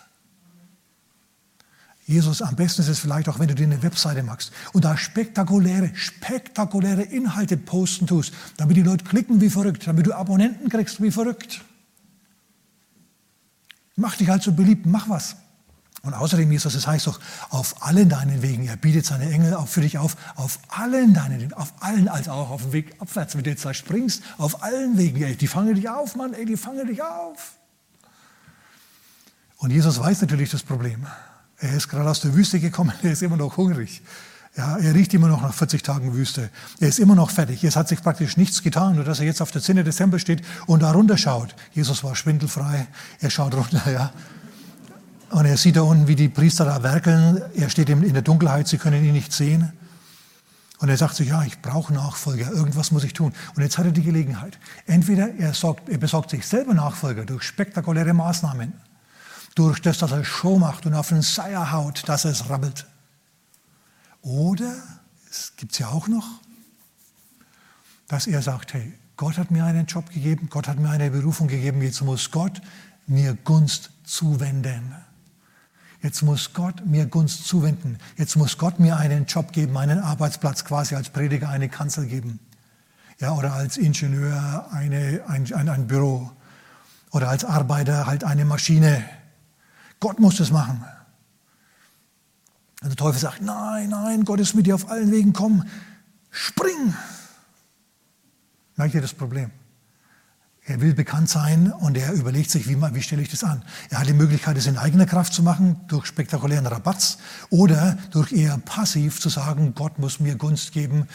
[2.09, 4.97] Jesus, am besten ist es vielleicht auch, wenn du dir eine Webseite machst und da
[4.97, 11.03] spektakuläre, spektakuläre Inhalte posten tust, damit die Leute klicken wie verrückt, damit du Abonnenten kriegst
[11.03, 11.61] wie verrückt.
[13.95, 15.35] Mach dich halt so beliebt, mach was.
[16.01, 17.19] Und außerdem, Jesus, es heißt doch,
[17.51, 21.39] auf allen deinen Wegen, er bietet seine Engel auch für dich auf, auf allen deinen
[21.39, 24.63] Wegen, auf allen, also auch auf dem Weg abwärts, wenn du jetzt da springst, auf
[24.63, 27.53] allen Wegen, ey, die fangen dich auf, Mann, ey, die fangen dich auf.
[29.57, 31.05] Und Jesus weiß natürlich das Problem.
[31.59, 34.01] Er ist gerade aus der Wüste gekommen, er ist immer noch hungrig.
[34.57, 36.49] Ja, er riecht immer noch nach 40 Tagen Wüste.
[36.79, 37.63] Er ist immer noch fertig.
[37.63, 40.23] Es hat sich praktisch nichts getan, nur dass er jetzt auf der Zinne des Tempels
[40.23, 41.55] steht und da runter schaut.
[41.71, 42.87] Jesus war schwindelfrei.
[43.21, 44.11] Er schaut runter, ja.
[45.29, 47.41] Und er sieht da unten, wie die Priester da werkeln.
[47.55, 49.71] Er steht in der Dunkelheit, sie können ihn nicht sehen.
[50.79, 53.33] Und er sagt sich, ja, ich brauche Nachfolger, irgendwas muss ich tun.
[53.55, 54.57] Und jetzt hat er die Gelegenheit.
[54.87, 58.73] Entweder er, sorgt, er besorgt sich selber Nachfolger durch spektakuläre Maßnahmen
[59.59, 62.87] durch das, dass er Show macht und auf den Seier haut, dass es rabbelt.
[64.21, 64.73] Oder,
[65.29, 66.25] es gibt es ja auch noch,
[68.07, 71.49] dass er sagt, hey, Gott hat mir einen Job gegeben, Gott hat mir eine Berufung
[71.49, 72.61] gegeben, jetzt muss Gott
[73.05, 74.95] mir Gunst zuwenden.
[76.01, 77.97] Jetzt muss Gott mir Gunst zuwenden.
[78.15, 82.39] Jetzt muss Gott mir einen Job geben, einen Arbeitsplatz, quasi als Prediger eine Kanzel geben.
[83.19, 86.31] Ja, oder als Ingenieur eine, ein, ein, ein Büro.
[87.11, 89.03] Oder als Arbeiter halt eine Maschine.
[89.99, 90.83] Gott muss das machen.
[92.81, 95.63] Und der Teufel sagt, nein, nein, Gott ist mit dir auf allen Wegen, komm,
[96.31, 96.93] spring.
[98.77, 99.51] Merkt ihr das Problem?
[100.69, 103.63] Er will bekannt sein und er überlegt sich, wie, wie stelle ich das an.
[103.89, 107.17] Er hat die Möglichkeit, es in eigener Kraft zu machen, durch spektakulären Rabatz
[107.49, 111.07] oder durch eher passiv zu sagen, Gott muss mir Gunst geben.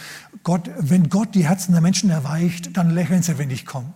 [0.42, 3.92] Gott, wenn Gott die Herzen der Menschen erweicht, dann lächeln sie, wenn ich komme.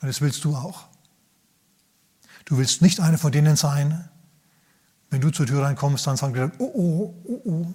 [0.00, 0.88] Und das willst du auch.
[2.44, 4.08] Du willst nicht einer von denen sein,
[5.10, 7.66] wenn du zur Tür reinkommst, dann sagen wir, oh, oh, oh, oh,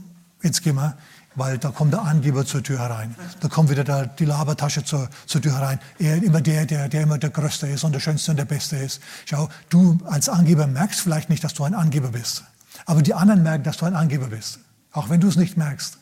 [0.41, 0.97] jetzt gehen wir,
[1.35, 3.15] weil da kommt der Angeber zur Tür herein.
[3.39, 5.79] Da kommt wieder der, die Labertasche zur, zur Tür herein.
[5.99, 8.75] Er immer der, der, der immer der Größte ist und der Schönste und der Beste
[8.77, 9.01] ist.
[9.25, 12.43] Schau, du als Angeber merkst vielleicht nicht, dass du ein Angeber bist.
[12.85, 14.59] Aber die anderen merken, dass du ein Angeber bist.
[14.91, 15.99] Auch wenn du es nicht merkst.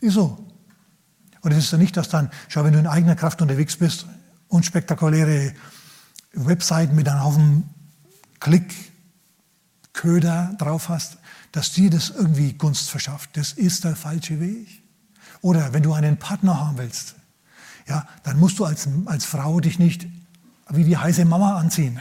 [0.00, 0.44] Ist so.
[1.40, 4.06] Und es ist ja nicht, dass dann, schau, wenn du in eigener Kraft unterwegs bist,
[4.48, 5.54] unspektakuläre
[6.34, 7.70] Webseiten mit einem Haufen
[8.40, 11.18] Klickköder drauf hast,
[11.52, 13.36] dass dir das irgendwie Gunst verschafft.
[13.36, 14.82] Das ist der falsche Weg.
[15.40, 17.14] Oder wenn du einen Partner haben willst,
[17.86, 20.06] ja, dann musst du als, als Frau dich nicht
[20.70, 22.00] wie die heiße Mama anziehen.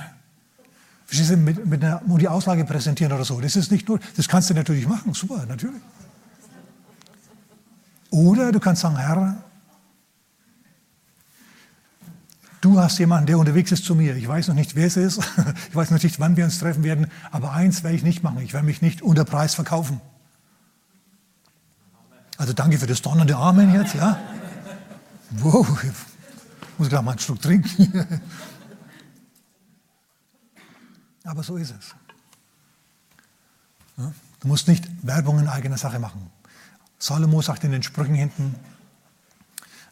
[1.06, 3.40] Verstehst du, mit, mit einer die Auslage präsentieren oder so.
[3.42, 5.82] Das ist nicht nur, das kannst du natürlich machen, super, natürlich.
[8.10, 9.44] Oder du kannst sagen, Herr,
[12.64, 14.16] Du hast jemanden, der unterwegs ist zu mir.
[14.16, 15.20] Ich weiß noch nicht, wer es ist.
[15.68, 17.12] Ich weiß noch nicht, wann wir uns treffen werden.
[17.30, 18.40] Aber eins werde ich nicht machen.
[18.40, 20.00] Ich werde mich nicht unter Preis verkaufen.
[22.38, 24.18] Also danke für das donnernde Amen jetzt, ja.
[25.32, 25.92] Wow, ich
[26.78, 28.08] muss gleich mal einen Schluck trinken.
[31.26, 31.96] Aber so ist es.
[34.40, 36.32] Du musst nicht Werbung in eigener Sache machen.
[36.98, 38.56] Salomo sagt in den Sprüchen hinten,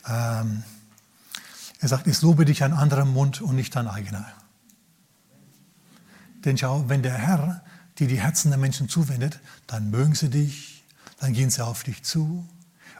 [0.07, 0.63] ähm,
[1.81, 4.25] er sagt, ich lobe dich an anderem Mund und nicht an eigener.
[6.45, 7.63] Denn schau, wenn der Herr
[7.97, 10.83] dir die Herzen der Menschen zuwendet, dann mögen sie dich,
[11.19, 12.47] dann gehen sie auf dich zu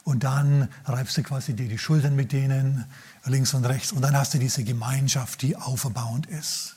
[0.03, 2.85] und dann reibst du quasi dir die Schultern mit denen
[3.25, 6.75] links und rechts und dann hast du diese Gemeinschaft, die auferbauend ist.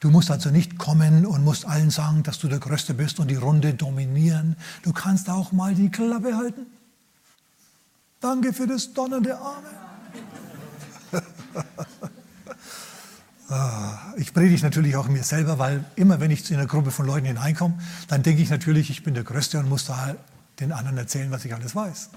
[0.00, 3.28] Du musst also nicht kommen und musst allen sagen, dass du der Größte bist und
[3.28, 4.56] die Runde dominieren.
[4.82, 6.66] Du kannst auch mal die Klappe halten.
[8.20, 9.91] Danke für das donnernde Amen.
[13.48, 17.04] Ah, ich predige natürlich auch mir selber, weil immer wenn ich in eine Gruppe von
[17.04, 17.74] Leuten hineinkomme,
[18.08, 20.16] dann denke ich natürlich, ich bin der Größte und muss da
[20.58, 22.08] den anderen erzählen, was ich alles weiß.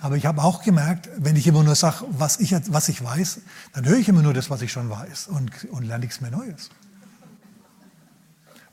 [0.00, 3.42] Aber ich habe auch gemerkt, wenn ich immer nur sage, was ich, was ich weiß,
[3.74, 6.32] dann höre ich immer nur das, was ich schon weiß und, und lerne nichts mehr
[6.32, 6.70] Neues.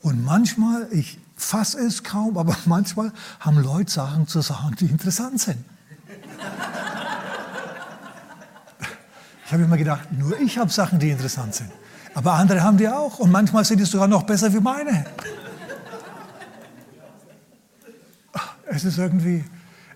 [0.00, 5.40] Und manchmal, ich fasse es kaum, aber manchmal haben Leute Sachen zu sagen, die interessant
[5.40, 5.64] sind.
[9.46, 11.70] Ich habe immer gedacht, nur ich habe Sachen, die interessant sind.
[12.14, 13.18] Aber andere haben die auch.
[13.18, 15.04] Und manchmal sind die sogar noch besser wie meine.
[18.66, 19.44] Es ist irgendwie,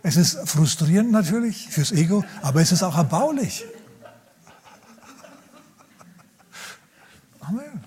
[0.06, 3.64] Es ist frustrierend natürlich fürs Ego, aber es ist auch erbaulich.
[7.40, 7.84] Amen.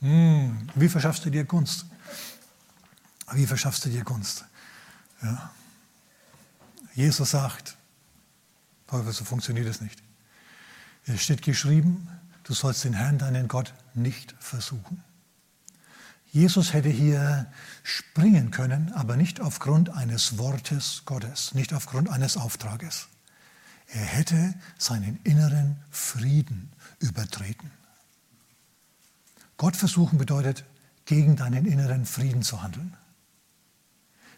[0.00, 1.86] Hm, wie verschaffst du dir Gunst?
[3.30, 4.44] Wie verschaffst du dir Gunst?
[5.22, 5.52] Ja.
[6.94, 7.76] Jesus sagt,
[8.90, 10.02] so funktioniert es nicht.
[11.06, 12.08] Es steht geschrieben,
[12.44, 15.02] du sollst den Herrn, deinen Gott, nicht versuchen.
[16.32, 17.46] Jesus hätte hier
[17.82, 23.08] springen können, aber nicht aufgrund eines Wortes Gottes, nicht aufgrund eines Auftrages.
[23.86, 27.70] Er hätte seinen inneren Frieden übertreten.
[29.56, 30.64] Gott versuchen bedeutet,
[31.06, 32.96] gegen deinen inneren Frieden zu handeln.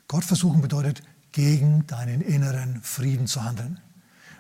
[0.06, 3.80] Gott versuchen bedeutet, gegen deinen inneren Frieden zu handeln.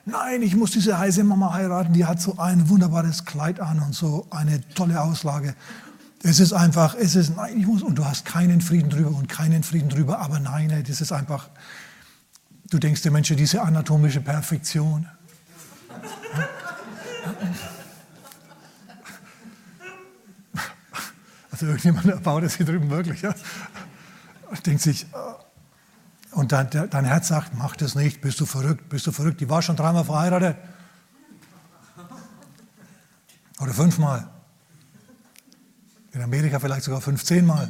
[0.08, 3.94] Nein, ich muss diese heiße Mama heiraten, die hat so ein wunderbares Kleid an und
[3.94, 5.54] so eine tolle Auslage.
[6.22, 9.28] Es ist einfach, es ist, nein, ich muss, und du hast keinen Frieden drüber und
[9.28, 11.50] keinen Frieden drüber, aber nein, das ist einfach,
[12.70, 15.06] du denkst dir, Mensch, diese anatomische Perfektion.
[21.50, 23.20] Also irgendjemand baut es hier drüben wirklich.
[23.22, 23.34] Ja?
[24.64, 25.16] Denkt sich, äh,
[26.38, 29.40] und dein, dein Herz sagt, mach das nicht, bist du verrückt, bist du verrückt.
[29.40, 30.56] Die war schon dreimal verheiratet.
[33.58, 34.28] Oder fünfmal.
[36.12, 37.68] In Amerika vielleicht sogar 15 Mal.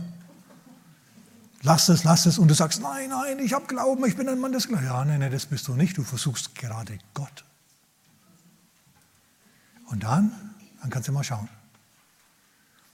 [1.62, 2.38] Lass es, lass es.
[2.38, 4.87] Und du sagst, nein, nein, ich habe Glauben, ich bin ein Mann des Glaubens.
[4.87, 5.96] Ja, nein, nein, das bist du nicht.
[5.96, 7.46] Du versuchst gerade Gott.
[9.87, 10.31] Und dann,
[10.83, 11.48] dann kannst du mal schauen.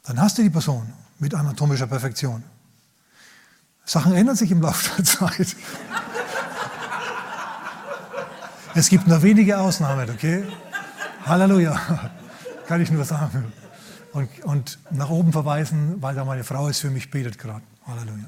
[0.04, 2.44] Dann hast du die Person mit anatomischer Perfektion.
[3.85, 5.57] Sachen ändern sich im Laufe der Zeit.
[8.75, 10.44] Es gibt nur wenige Ausnahmen, okay?
[11.27, 11.79] Halleluja,
[12.66, 13.53] kann ich nur sagen
[14.14, 17.62] und, und nach oben verweisen, weil da meine Frau ist für mich betet gerade.
[17.87, 18.25] Halleluja.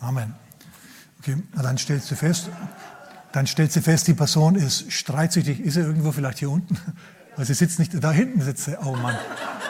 [0.00, 0.34] Amen.
[1.18, 2.50] Okay, dann stellst du fest,
[3.32, 5.60] dann stellst du fest, die Person ist streitsüchtig.
[5.60, 6.76] Ist er irgendwo vielleicht hier unten?
[7.36, 8.76] Weil sie sitzt nicht, da hinten sitzt sie.
[8.84, 9.16] Oh Mann.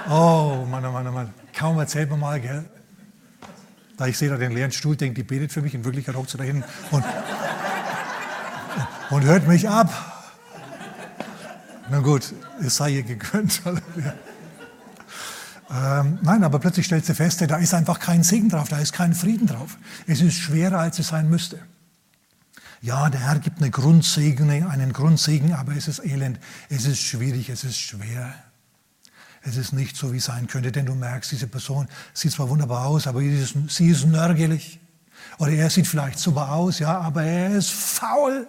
[0.08, 1.34] Oh Mann, oh Mann, oh Mann.
[1.54, 2.64] Kaum erzählt man mal, gell?
[3.96, 5.74] Da ich sehe da den leeren Stuhl, denkt, die betet für mich.
[5.74, 7.04] In Wirklichkeit hockt sie da hinten und,
[9.10, 9.90] und hört mich ab.
[11.90, 13.60] Na gut, es sei ihr gegönnt.
[15.74, 18.92] Ähm, nein, aber plötzlich stellt sie fest, da ist einfach kein Segen drauf, da ist
[18.92, 19.78] kein Frieden drauf.
[20.06, 21.60] Es ist schwerer, als es sein müsste.
[22.82, 27.48] Ja, der Herr gibt eine Grundsegen, einen Grundsegen, aber es ist elend, es ist schwierig,
[27.48, 28.34] es ist schwer.
[29.44, 32.48] Es ist nicht so, wie es sein könnte, denn du merkst, diese Person sieht zwar
[32.48, 34.78] wunderbar aus, aber sie ist, nörgelig.
[35.38, 38.46] Oder er sieht vielleicht super aus, ja, aber er ist faul.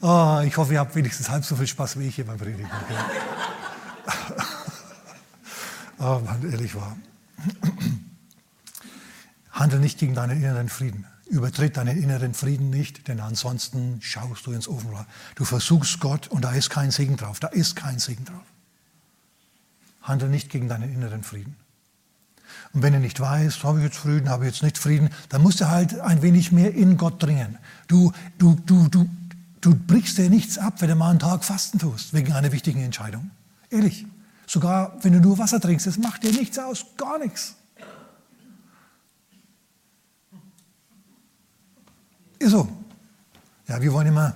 [0.00, 2.70] Oh, ich hoffe, ihr habt wenigstens halb so viel Spaß wie ich hier beim Predigen.
[5.98, 6.96] Oh Mann, ehrlich wahr.
[9.50, 11.06] Handel nicht gegen deinen inneren Frieden.
[11.32, 15.06] Übertritt deinen inneren Frieden nicht, denn ansonsten schaust du ins Ofenrohr.
[15.34, 17.40] Du versuchst Gott und da ist kein Segen drauf.
[17.40, 18.44] Da ist kein Segen drauf.
[20.02, 21.56] Handel nicht gegen deinen inneren Frieden.
[22.74, 25.42] Und wenn du nicht weißt, habe ich jetzt Frieden, habe ich jetzt nicht Frieden, dann
[25.42, 27.58] musst du halt ein wenig mehr in Gott dringen.
[27.88, 29.08] Du, du, du, du,
[29.62, 32.82] Du brichst dir nichts ab, wenn du mal einen Tag Fasten tust, wegen einer wichtigen
[32.82, 33.30] Entscheidung.
[33.70, 34.06] Ehrlich.
[34.44, 37.54] Sogar wenn du nur Wasser trinkst, das macht dir nichts aus, gar nichts.
[42.42, 42.68] Ist so.
[43.68, 44.34] Ja, wir wollen immer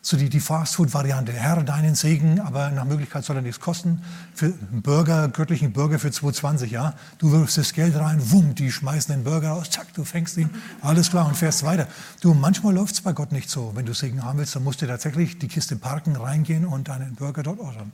[0.00, 1.30] so die, die Fastfood-Variante.
[1.30, 4.02] Herr, deinen Segen, aber nach Möglichkeit soll er nichts kosten.
[4.34, 6.94] Für einen Burger, göttlichen Burger für 2,20, ja.
[7.18, 10.48] Du wirfst das Geld rein, wumm, die schmeißen den Burger aus, zack, du fängst ihn,
[10.80, 11.86] alles klar und fährst weiter.
[12.22, 13.72] Du, manchmal läuft es bei Gott nicht so.
[13.74, 17.14] Wenn du Segen haben willst, dann musst du tatsächlich die Kiste parken, reingehen und deinen
[17.14, 17.92] Burger dort ordern.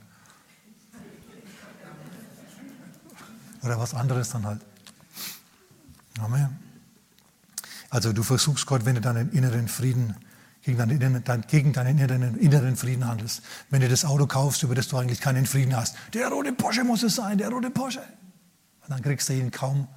[3.63, 4.61] Oder was anderes dann halt.
[6.21, 6.70] Amen.
[7.91, 10.15] Also du versuchst Gott, wenn du deinen inneren Frieden
[10.63, 13.41] gegen deinen, gegen deinen inneren, inneren Frieden handelst.
[13.69, 15.95] Wenn du das Auto kaufst, über das du eigentlich keinen Frieden hast.
[16.13, 17.99] Der rote Porsche muss es sein, der rote Porsche.
[18.83, 19.87] Und dann kriegst du ihn kaum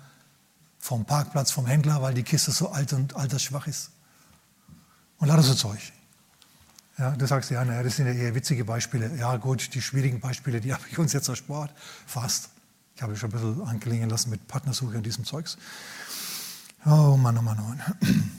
[0.78, 3.90] vom Parkplatz, vom Händler, weil die Kiste so alt und altersschwach ist.
[5.18, 5.80] Und lauter so Zeug.
[6.98, 9.16] Ja, du sagst, ja, naja, das sind ja eher witzige Beispiele.
[9.16, 11.72] Ja, gut, die schwierigen Beispiele, die habe ich uns jetzt erspart.
[12.06, 12.50] Fast.
[12.96, 15.58] Ich habe schon ein bisschen angelegen lassen mit Partnersuche und diesem Zeugs.
[16.86, 18.30] Oh Mann, oh Mann, oh Mann.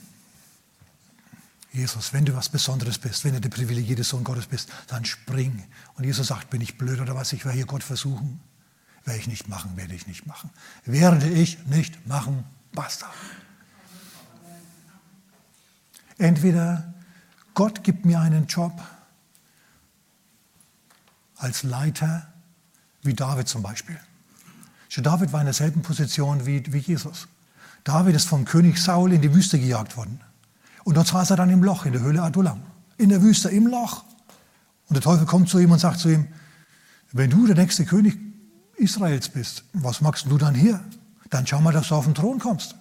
[1.72, 5.64] Jesus, wenn du was Besonderes bist, wenn du der privilegierte Sohn Gottes bist, dann spring.
[5.96, 7.34] Und Jesus sagt, bin ich blöd oder was?
[7.34, 8.40] Ich werde hier Gott versuchen.
[9.04, 10.50] Werde ich nicht machen, werde ich nicht machen.
[10.86, 13.12] Werde ich nicht machen, basta.
[16.18, 16.94] Entweder
[17.54, 18.82] Gott gibt mir einen Job
[21.36, 22.32] als Leiter,
[23.02, 24.00] wie David zum Beispiel.
[24.88, 27.28] Schon David war in derselben Position wie, wie Jesus.
[27.86, 30.20] David ist vom König Saul in die Wüste gejagt worden.
[30.84, 32.62] Und dort saß er dann im Loch, in der Höhle Adullam.
[32.98, 34.04] In der Wüste, im Loch.
[34.88, 36.28] Und der Teufel kommt zu ihm und sagt zu ihm,
[37.12, 38.18] wenn du der nächste König
[38.76, 40.84] Israels bist, was magst du dann hier?
[41.30, 42.76] Dann schau mal, dass du auf den Thron kommst.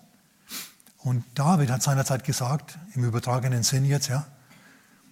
[0.99, 4.27] Und David hat seinerzeit gesagt, im übertragenen Sinn jetzt, ja,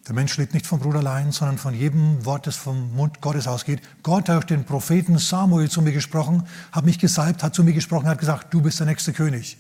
[0.09, 3.47] der Mensch lebt nicht vom Brot allein, sondern von jedem Wort, das vom Mund Gottes
[3.47, 3.83] ausgeht.
[4.03, 7.75] Gott hat durch den Propheten Samuel zu mir gesprochen, hat mich gesalbt, hat zu mir
[7.75, 9.59] gesprochen, hat gesagt, du bist der nächste König.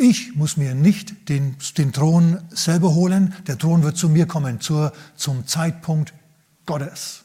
[0.00, 4.60] Ich muss mir nicht den, den Thron selber holen, der Thron wird zu mir kommen,
[4.60, 6.14] zur, zum Zeitpunkt
[6.66, 7.24] Gottes.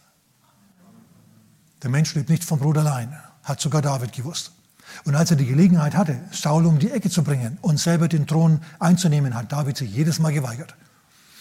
[1.84, 4.54] Der Mensch lebt nicht vom Brot allein, hat sogar David gewusst.
[5.06, 8.26] Und als er die Gelegenheit hatte, Saul um die Ecke zu bringen und selber den
[8.26, 10.74] Thron einzunehmen, hat David sich jedes Mal geweigert.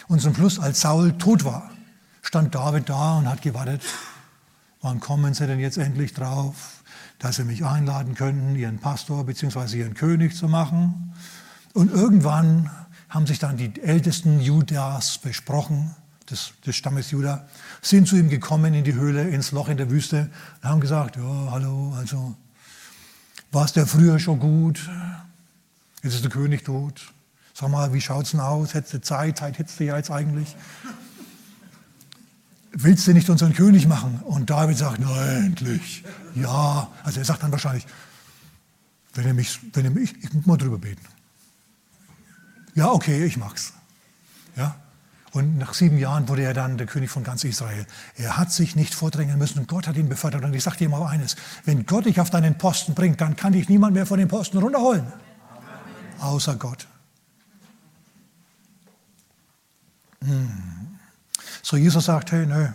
[0.09, 1.71] Und zum Schluss, als Saul tot war,
[2.21, 3.81] stand David da und hat gewartet.
[4.83, 6.82] Wann kommen sie denn jetzt endlich drauf,
[7.23, 9.79] dass sie mich einladen könnten, ihren Pastor bzw.
[9.79, 11.15] ihren König zu machen?
[11.73, 12.69] Und irgendwann
[13.09, 15.95] haben sich dann die Ältesten Judas besprochen,
[16.29, 17.47] des, des Stammes Juda,
[17.81, 20.31] sind zu ihm gekommen in die Höhle, ins Loch in der Wüste
[20.63, 22.35] und haben gesagt, ja, hallo, also
[23.53, 24.91] war es der früher schon gut?
[26.03, 27.13] Jetzt ist der König tot.
[27.55, 28.75] Sag mal, wie schaut es denn aus?
[28.75, 29.39] Hättest du Zeit?
[29.39, 30.57] Zeit hättest du ja jetzt eigentlich.
[32.73, 34.21] Willst du nicht unseren König machen?
[34.25, 36.05] Und David sagt, nein, endlich.
[36.35, 37.87] Ja, also er sagt dann wahrscheinlich,
[39.15, 41.05] wenn er mich, wenn er mich, ich muss mal drüber beten.
[42.75, 43.75] Ja, okay, ich mach's.
[44.57, 44.77] Ja,
[45.33, 47.87] und nach sieben Jahren wurde er dann der König von ganz Israel.
[48.17, 50.45] Er hat sich nicht vordrängen müssen und Gott hat ihn befördert.
[50.45, 53.55] Und ich sage dir mal eines, wenn Gott dich auf deinen Posten bringt, dann kann
[53.55, 55.11] dich niemand mehr von den Posten runterholen.
[56.21, 56.87] Außer Gott.
[60.23, 60.92] Hm.
[61.63, 62.69] So Jesus sagt, hey, nö,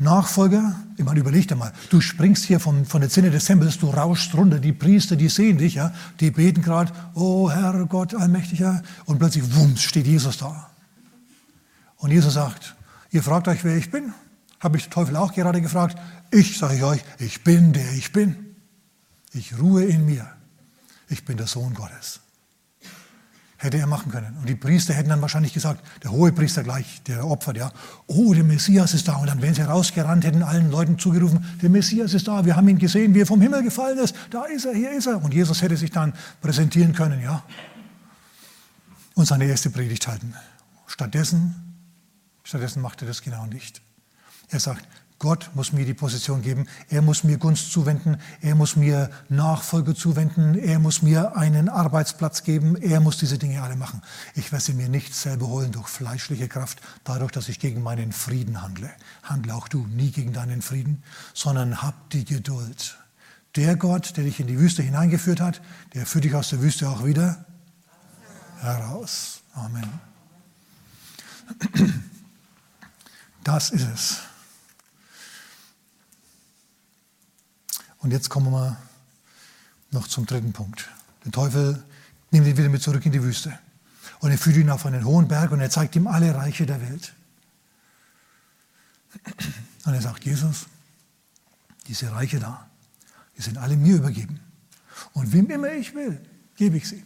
[0.00, 3.78] Nachfolger, ich meine, überleg dir mal, du springst hier vom, von der Zinne des Tempels,
[3.78, 8.14] du rauschst runter, die Priester, die sehen dich, ja, die beten gerade, oh Herr Gott,
[8.14, 10.70] Allmächtiger, und plötzlich, wumms, steht Jesus da.
[11.98, 12.74] Und Jesus sagt,
[13.10, 14.14] ihr fragt euch, wer ich bin?
[14.58, 15.98] Habe ich den Teufel auch gerade gefragt.
[16.30, 18.56] Ich sage ich euch, ich bin der ich bin.
[19.32, 20.26] Ich ruhe in mir.
[21.08, 22.20] Ich bin der Sohn Gottes.
[23.62, 24.36] Hätte er machen können.
[24.38, 27.70] Und die Priester hätten dann wahrscheinlich gesagt, der hohe Priester gleich, der opfert, ja,
[28.06, 29.16] oh, der Messias ist da.
[29.16, 32.68] Und dann wären sie rausgerannt, hätten allen Leuten zugerufen, der Messias ist da, wir haben
[32.68, 34.14] ihn gesehen, wie er vom Himmel gefallen ist.
[34.30, 35.22] Da ist er, hier ist er.
[35.22, 37.42] Und Jesus hätte sich dann präsentieren können, ja.
[39.14, 40.34] Und seine erste Predigt halten.
[40.86, 41.70] Stattdessen
[42.50, 43.80] Stattdessen macht er das genau nicht.
[44.48, 44.88] Er sagt,
[45.20, 49.94] Gott muss mir die Position geben, er muss mir Gunst zuwenden, er muss mir Nachfolge
[49.94, 54.00] zuwenden, er muss mir einen Arbeitsplatz geben, er muss diese Dinge alle machen.
[54.34, 58.12] Ich werde sie mir nicht selber holen durch fleischliche Kraft, dadurch, dass ich gegen meinen
[58.12, 58.90] Frieden handle.
[59.22, 61.02] Handle auch du nie gegen deinen Frieden,
[61.34, 62.98] sondern hab die Geduld.
[63.56, 65.60] Der Gott, der dich in die Wüste hineingeführt hat,
[65.92, 67.44] der führt dich aus der Wüste auch wieder
[68.62, 69.42] heraus.
[69.52, 69.88] Amen.
[73.42, 74.29] Das ist es.
[78.00, 78.76] Und jetzt kommen wir
[79.90, 80.88] noch zum dritten Punkt.
[81.24, 81.82] Der Teufel
[82.30, 83.58] nimmt ihn wieder mit zurück in die Wüste.
[84.20, 86.80] Und er führt ihn auf einen hohen Berg und er zeigt ihm alle Reiche der
[86.80, 87.14] Welt.
[89.84, 90.66] Und er sagt, Jesus,
[91.86, 92.66] diese Reiche da,
[93.36, 94.40] die sind alle mir übergeben.
[95.12, 96.20] Und wem immer ich will,
[96.56, 97.04] gebe ich sie.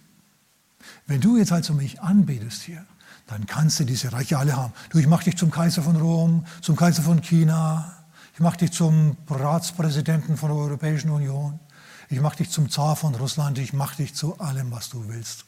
[1.07, 2.85] Wenn du jetzt also mich anbetest hier,
[3.27, 4.73] dann kannst du diese Reiche alle haben.
[4.91, 8.04] Du, ich mache dich zum Kaiser von Rom, zum Kaiser von China,
[8.35, 11.61] ich mache dich zum Ratspräsidenten von der Europäischen Union,
[12.09, 15.45] ich mache dich zum Zar von Russland, ich mache dich zu allem, was du willst.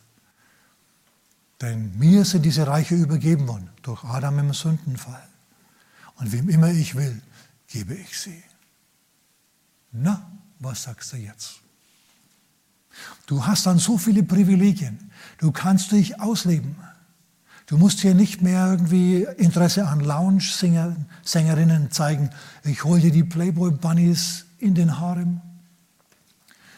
[1.60, 5.26] Denn mir sind diese Reiche übergeben worden durch Adam im Sündenfall.
[6.16, 7.20] Und wem immer ich will,
[7.66, 8.42] gebe ich sie.
[9.90, 11.60] Na, was sagst du jetzt?
[13.26, 15.10] Du hast dann so viele Privilegien.
[15.38, 16.76] Du kannst dich ausleben.
[17.66, 22.30] Du musst hier nicht mehr irgendwie Interesse an Lounge-Sängerinnen zeigen.
[22.62, 25.40] Ich hole dir die Playboy-Bunnies in den Harem.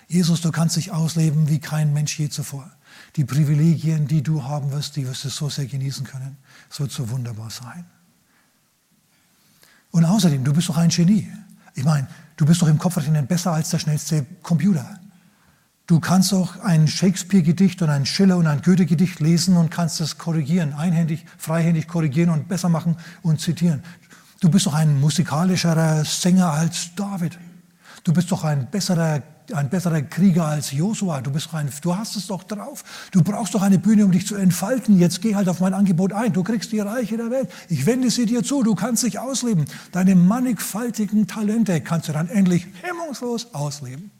[0.08, 2.70] Jesus, du kannst dich ausleben wie kein Mensch je zuvor.
[3.16, 6.38] Die Privilegien, die du haben wirst, die wirst du so sehr genießen können.
[6.70, 7.84] Es wird so wunderbar sein.
[9.90, 11.30] Und außerdem, du bist doch ein Genie.
[11.74, 14.98] Ich meine, du bist doch im Kopfrechnen besser als der schnellste Computer.
[15.88, 20.18] Du kannst auch ein Shakespeare-Gedicht und ein Schiller- und ein Goethe-Gedicht lesen und kannst es
[20.18, 23.82] korrigieren, einhändig, freihändig korrigieren und besser machen und zitieren.
[24.40, 27.38] Du bist doch ein musikalischerer Sänger als David.
[28.04, 29.22] Du bist doch ein besserer,
[29.54, 31.22] ein besserer Krieger als Josua.
[31.22, 32.84] Du, du hast es doch drauf.
[33.10, 34.98] Du brauchst doch eine Bühne, um dich zu entfalten.
[34.98, 36.34] Jetzt geh halt auf mein Angebot ein.
[36.34, 37.48] Du kriegst die Reiche der Welt.
[37.70, 38.62] Ich wende sie dir zu.
[38.62, 39.64] Du kannst dich ausleben.
[39.92, 44.10] Deine mannigfaltigen Talente kannst du dann endlich hemmungslos ausleben.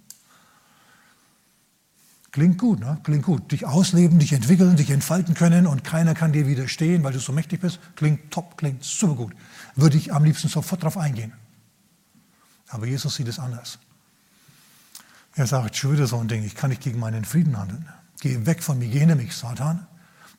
[2.39, 2.97] Klingt gut, ne?
[3.03, 3.51] Klingt gut.
[3.51, 7.33] Dich ausleben, dich entwickeln, dich entfalten können und keiner kann dir widerstehen, weil du so
[7.33, 7.81] mächtig bist.
[7.97, 9.35] Klingt top, klingt super gut.
[9.75, 11.33] Würde ich am liebsten sofort darauf eingehen.
[12.69, 13.81] Aber Jesus sieht es anders.
[15.35, 17.89] Er sagt, schon wieder so ein Ding, ich kann nicht gegen meinen Frieden handeln.
[18.21, 19.89] Geh weg von mir, geh mich, Satan.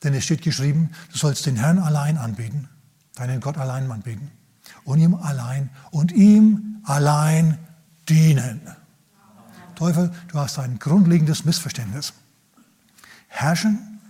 [0.01, 2.69] Denn es steht geschrieben, du sollst den Herrn allein anbeten,
[3.15, 4.31] deinen Gott allein anbeten.
[4.85, 7.57] Und ihm allein und ihm allein
[8.07, 8.61] dienen.
[9.79, 12.11] Teufel, du hast ein grundlegendes Missverständnis.
[13.29, 14.01] Herrschen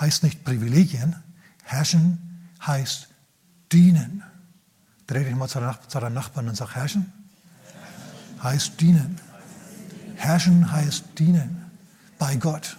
[0.00, 1.16] heißt nicht Privilegien,
[1.64, 3.08] herrschen heißt
[3.70, 4.22] dienen.
[5.06, 7.12] Dreh dich mal zu deinem Nachbarn und sag, herrschen
[8.42, 9.20] heißt dienen.
[10.16, 11.70] Herrschen heißt dienen
[12.18, 12.78] bei Gott.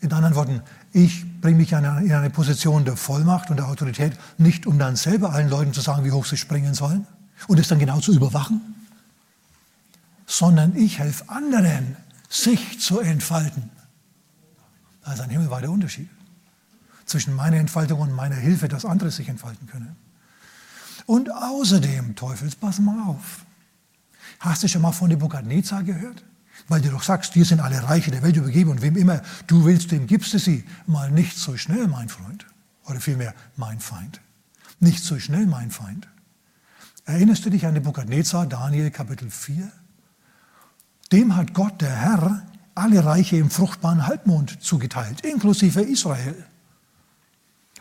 [0.00, 4.66] In anderen Worten, ich bringe mich in eine Position der Vollmacht und der Autorität, nicht
[4.66, 7.06] um dann selber allen Leuten zu sagen, wie hoch sie springen sollen
[7.46, 8.74] und es dann genau zu überwachen,
[10.28, 11.96] sondern ich helfe anderen,
[12.28, 13.70] sich zu entfalten.
[15.02, 16.08] Da ist ein himmelweiter Unterschied
[17.06, 19.96] zwischen meiner Entfaltung und meiner Hilfe, dass andere sich entfalten können.
[21.06, 23.46] Und außerdem, Teufels, pass mal auf.
[24.40, 26.22] Hast du schon mal von Nebukadnezar gehört?
[26.68, 29.64] Weil du doch sagst, dir sind alle Reiche der Welt übergeben und wem immer du
[29.64, 30.64] willst, dem gibst du sie.
[30.86, 32.44] Mal nicht so schnell, mein Freund.
[32.84, 34.20] Oder vielmehr, mein Feind.
[34.78, 36.06] Nicht so schnell, mein Feind.
[37.06, 39.72] Erinnerst du dich an Nebukadnezar, Daniel Kapitel 4?
[41.12, 42.42] Dem hat Gott, der Herr,
[42.74, 46.44] alle Reiche im fruchtbaren Halbmond zugeteilt, inklusive Israel.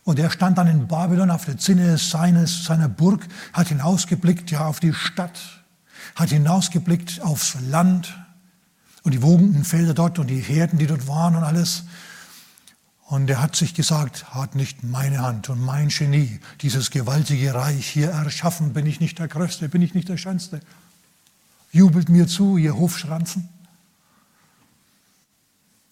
[0.04, 4.66] Und er stand dann in Babylon auf der Zinne seines, seiner Burg, hat hinausgeblickt ja
[4.66, 5.38] auf die Stadt,
[6.16, 8.18] hat hinausgeblickt aufs Land
[9.04, 11.84] und die wogenden Felder dort und die Herden, die dort waren und alles.
[13.08, 17.88] Und er hat sich gesagt, hat nicht meine Hand und mein Genie dieses gewaltige Reich
[17.88, 20.62] hier erschaffen, bin ich nicht der Größte, bin ich nicht der Schönste.
[21.78, 23.50] Jubelt mir zu, ihr Hofschranzen.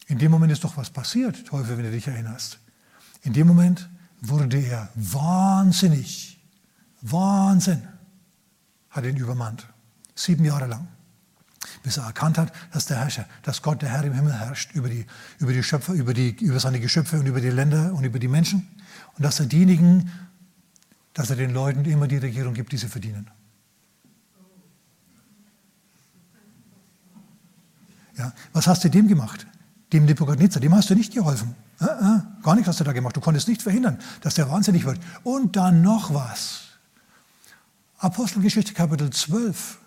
[0.07, 2.57] In dem Moment ist doch was passiert, Teufel, wenn du dich erinnerst.
[3.21, 3.87] In dem Moment
[4.19, 6.39] wurde er wahnsinnig.
[7.01, 7.87] Wahnsinn
[8.89, 9.67] hat ihn übermannt.
[10.15, 10.87] Sieben Jahre lang.
[11.83, 14.89] Bis er erkannt hat, dass der Herrscher, dass Gott, der Herr im Himmel herrscht über
[14.89, 15.05] die,
[15.37, 18.27] über die Schöpfer, über, die, über seine Geschöpfe und über die Länder und über die
[18.27, 18.67] Menschen.
[19.13, 20.09] Und dass er diejenigen,
[21.13, 23.29] dass er den Leuten immer die Regierung gibt, die sie verdienen.
[28.17, 29.45] Ja, was hast du dem gemacht?
[29.93, 31.55] Dem Nebuchadnezzar, dem hast du nicht geholfen.
[31.79, 33.15] Äh, äh, gar nichts hast du da gemacht.
[33.15, 34.99] Du konntest nicht verhindern, dass der wahnsinnig wird.
[35.23, 36.61] Und dann noch was.
[37.99, 39.79] Apostelgeschichte Kapitel 12.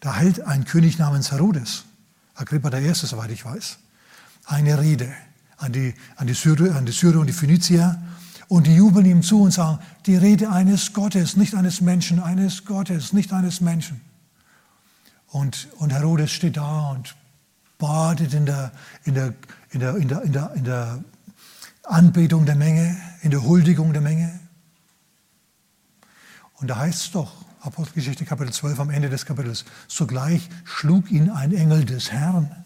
[0.00, 1.84] Da hält ein König namens Herodes,
[2.34, 3.78] Agrippa I., soweit ich weiß,
[4.46, 5.12] eine Rede
[5.58, 8.00] an die, an die, Syrer, an die Syrer und die Phönizier.
[8.48, 12.64] Und die jubeln ihm zu und sagen, die Rede eines Gottes, nicht eines Menschen, eines
[12.64, 14.00] Gottes, nicht eines Menschen.
[15.28, 17.14] Und, und Herodes steht da und
[17.80, 18.70] badet in der,
[19.04, 19.34] in, der,
[19.70, 21.04] in, der, in, der, in, der, in der
[21.82, 24.38] Anbetung der Menge, in der Huldigung der Menge.
[26.54, 31.30] Und da heißt es doch, Apostelgeschichte Kapitel 12 am Ende des Kapitels, sogleich schlug ihn
[31.30, 32.64] ein Engel des Herrn,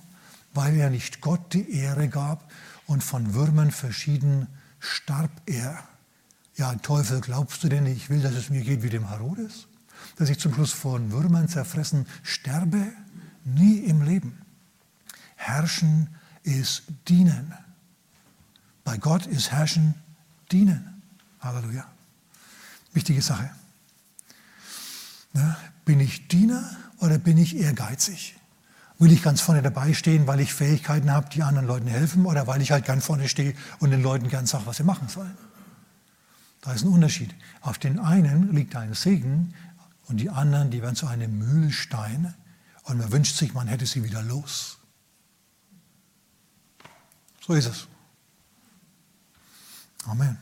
[0.52, 2.50] weil er nicht Gott die Ehre gab
[2.86, 4.48] und von Würmern verschieden
[4.78, 5.78] starb er.
[6.56, 9.66] Ja, Teufel, glaubst du denn, ich will, dass es mir geht wie dem Herodes?
[10.16, 12.92] Dass ich zum Schluss von Würmern zerfressen sterbe?
[13.44, 14.43] Nie im Leben.
[15.37, 16.09] Herrschen
[16.43, 17.55] ist dienen.
[18.85, 19.95] Bei Gott ist Herrschen
[20.53, 21.03] dienen.
[21.41, 21.87] Halleluja.
[22.93, 23.51] Wichtige Sache.
[25.35, 28.37] Ja, bin ich Diener oder bin ich ehrgeizig?
[28.99, 32.47] Will ich ganz vorne dabei stehen, weil ich Fähigkeiten habe, die anderen Leuten helfen oder
[32.47, 35.37] weil ich halt ganz vorne stehe und den Leuten ganz sage, was sie machen sollen?
[36.61, 37.35] Da ist ein Unterschied.
[37.61, 39.53] Auf den einen liegt ein Segen
[40.07, 42.35] und die anderen, die werden zu einem Mühlstein
[42.85, 44.78] und man wünscht sich, man hätte sie wieder los.
[47.47, 47.86] So ist es.
[50.07, 50.38] Amen.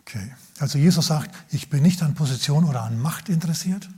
[0.00, 0.32] Okay.
[0.60, 3.88] Also Jesus sagt, ich bin nicht an Position oder an Macht interessiert,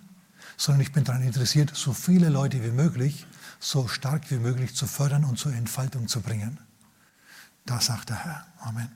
[0.57, 3.27] sondern ich bin daran interessiert, so viele Leute wie möglich,
[3.61, 6.59] so stark wie möglich zu fördern und zur Entfaltung zu bringen.
[7.67, 8.47] Das sagt der Herr.
[8.61, 8.91] Amen.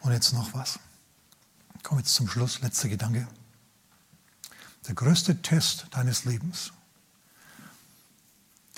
[0.00, 0.78] Und jetzt noch was.
[1.76, 3.28] Ich komme jetzt zum Schluss, letzter Gedanke.
[4.86, 6.72] Der größte Test deines Lebens,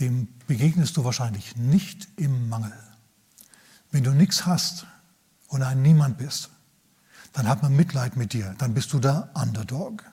[0.01, 2.73] dem begegnest du wahrscheinlich nicht im Mangel.
[3.97, 4.85] Wenn du nichts hast
[5.49, 6.51] und ein Niemand bist,
[7.33, 10.05] dann hat man Mitleid mit dir, dann bist du der Underdog.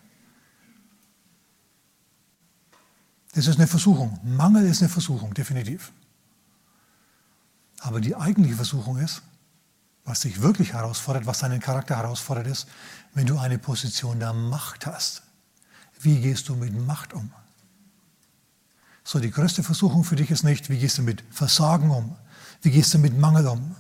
[3.35, 4.21] Das ist eine Versuchung.
[4.23, 5.91] Mangel ist eine Versuchung, definitiv.
[7.81, 9.21] Aber die eigentliche Versuchung ist,
[10.05, 12.69] was dich wirklich herausfordert, was deinen Charakter herausfordert, ist,
[13.13, 15.23] wenn du eine Position der Macht hast.
[15.99, 17.33] Wie gehst du mit Macht um?
[19.03, 22.15] So, die größte Versuchung für dich ist nicht, wie gehst du mit Versagen um?
[22.63, 23.75] Wie gehst du mit Mangel um?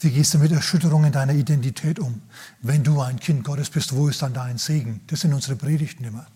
[0.00, 2.22] Wie gehst du mit Erschütterungen deiner Identität um?
[2.62, 5.00] Wenn du ein Kind Gottes bist, wo ist dann dein Segen?
[5.08, 6.26] Das sind unsere Predigten immer.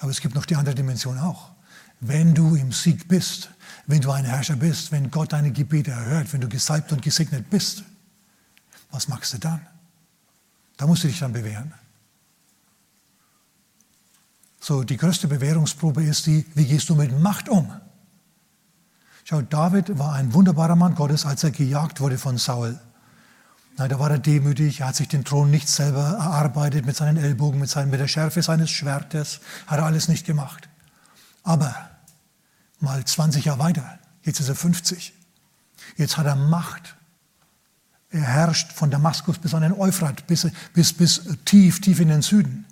[0.00, 1.52] Aber es gibt noch die andere Dimension auch.
[2.00, 3.50] Wenn du im Sieg bist,
[3.86, 7.48] wenn du ein Herrscher bist, wenn Gott deine Gebete erhört, wenn du gesalbt und gesegnet
[7.48, 7.84] bist,
[8.90, 9.64] was machst du dann?
[10.76, 11.72] Da musst du dich dann bewähren.
[14.58, 17.72] So, die größte Bewährungsprobe ist die, wie gehst du mit Macht um?
[19.24, 22.78] Schau, David war ein wunderbarer Mann Gottes, als er gejagt wurde von Saul.
[23.76, 27.16] Nein, da war er demütig, er hat sich den Thron nicht selber erarbeitet mit seinen
[27.16, 30.68] Ellbogen, mit, seinen, mit der Schärfe seines Schwertes, hat er alles nicht gemacht.
[31.42, 31.74] Aber
[32.80, 35.14] mal 20 Jahre weiter, jetzt ist er 50.
[35.96, 36.96] Jetzt hat er Macht.
[38.10, 42.22] Er herrscht von Damaskus bis an den Euphrat, bis, bis, bis tief, tief in den
[42.22, 42.66] Süden.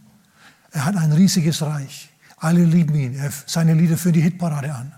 [0.73, 2.11] Er hat ein riesiges Reich.
[2.37, 3.15] Alle lieben ihn.
[3.15, 4.93] Er, seine Lieder führen die Hitparade an.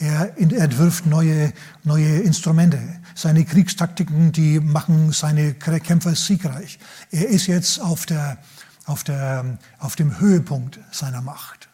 [0.00, 3.00] Er entwirft neue, neue Instrumente.
[3.16, 6.78] Seine Kriegstaktiken, die machen seine Kämpfer siegreich.
[7.10, 8.38] Er ist jetzt auf, der,
[8.84, 11.68] auf, der, auf dem Höhepunkt seiner Macht.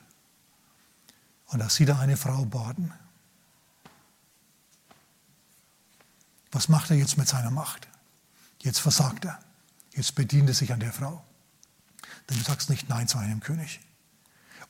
[1.49, 2.95] Und da sieht er eine Frau baden.
[6.51, 7.89] Was macht er jetzt mit seiner Macht?
[8.61, 9.39] Jetzt versagt er.
[9.93, 11.23] Jetzt bedient er sich an der Frau.
[12.31, 13.81] Denn du sagst nicht Nein zu einem König.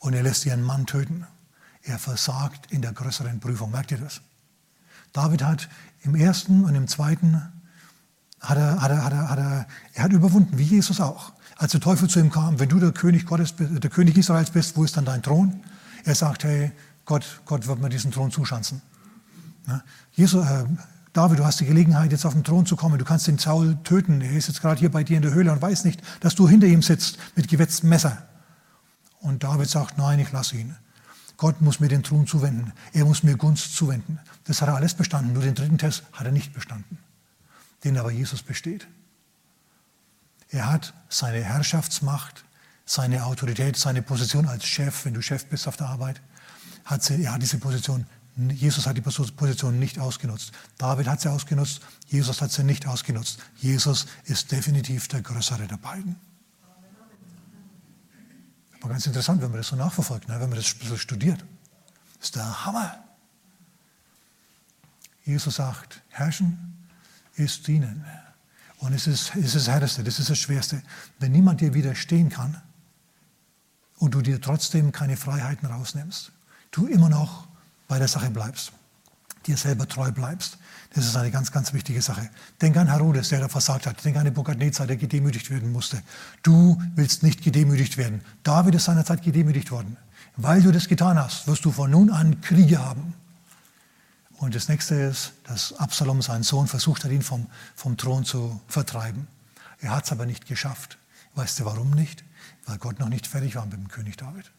[0.01, 1.25] Und er lässt ihren Mann töten.
[1.85, 3.70] Er versagt in der größeren Prüfung.
[3.70, 4.20] Merkt ihr das?
[5.12, 5.68] David hat
[6.03, 7.41] im ersten und im zweiten,
[8.41, 11.32] hat er, hat er, hat er, hat er, er hat überwunden, wie Jesus auch.
[11.57, 14.76] Als der Teufel zu ihm kam, wenn du der König, Gottes, der König Israels bist,
[14.76, 15.62] wo ist dann dein Thron?
[16.05, 16.72] Er sagt, hey,
[17.05, 18.82] Gott, Gott wird mir diesen Thron zuschanzen.
[20.12, 20.64] Jesus, äh,
[21.12, 22.99] David, du hast die Gelegenheit, jetzt auf den Thron zu kommen.
[22.99, 24.20] Du kannst den Saul töten.
[24.20, 26.49] Er ist jetzt gerade hier bei dir in der Höhle und weiß nicht, dass du
[26.49, 28.26] hinter ihm sitzt mit gewetztem Messer.
[29.20, 30.76] Und David sagt, nein, ich lasse ihn.
[31.37, 32.72] Gott muss mir den Thron zuwenden.
[32.93, 34.18] Er muss mir Gunst zuwenden.
[34.45, 35.32] Das hat er alles bestanden.
[35.32, 36.99] Nur den dritten Test hat er nicht bestanden,
[37.82, 38.87] den aber Jesus besteht.
[40.51, 42.45] Er hat seine Herrschaftsmacht,
[42.87, 46.20] seine Autorität, seine Position als Chef, wenn du Chef bist auf der Arbeit,
[46.85, 48.07] hat sie, er hat diese Position
[48.37, 50.53] Jesus hat die Position nicht ausgenutzt.
[50.76, 53.39] David hat sie ausgenutzt, Jesus hat sie nicht ausgenutzt.
[53.57, 56.16] Jesus ist definitiv der Größere der beiden.
[58.85, 61.43] Aber ganz interessant, wenn man das so nachverfolgt, ne, wenn man das so studiert.
[62.18, 63.03] Das ist der Hammer.
[65.24, 66.87] Jesus sagt, herrschen
[67.35, 68.05] ist dienen.
[68.80, 70.82] Und es ist, es ist das Härteste, das ist das Schwerste.
[71.18, 72.61] Wenn niemand dir widerstehen kann
[73.97, 76.32] und du dir trotzdem keine Freiheiten rausnimmst,
[76.70, 77.49] du immer noch
[77.89, 78.72] bei der Sache bleibst,
[79.47, 80.59] dir selber treu bleibst.
[80.95, 82.31] Das ist eine ganz, ganz wichtige Sache.
[82.63, 84.05] Denk an Herodes, der da versagt hat.
[84.05, 86.01] Denk an Nebukadnezar, der gedemütigt werden musste.
[86.45, 88.21] Du willst nicht gedemütigt werden.
[88.45, 89.97] David ist seinerzeit gedemütigt worden.
[90.37, 93.15] Weil du das getan hast, wirst du von nun an Kriege haben.
[94.39, 98.61] Und das nächste ist, dass Absalom, sein Sohn, versucht hat, ihn vom, vom Thron zu
[98.69, 99.27] vertreiben.
[99.81, 100.99] Er hat es aber nicht geschafft.
[101.35, 102.23] Weißt du warum nicht?
[102.67, 104.51] Weil Gott noch nicht fertig war mit dem König David.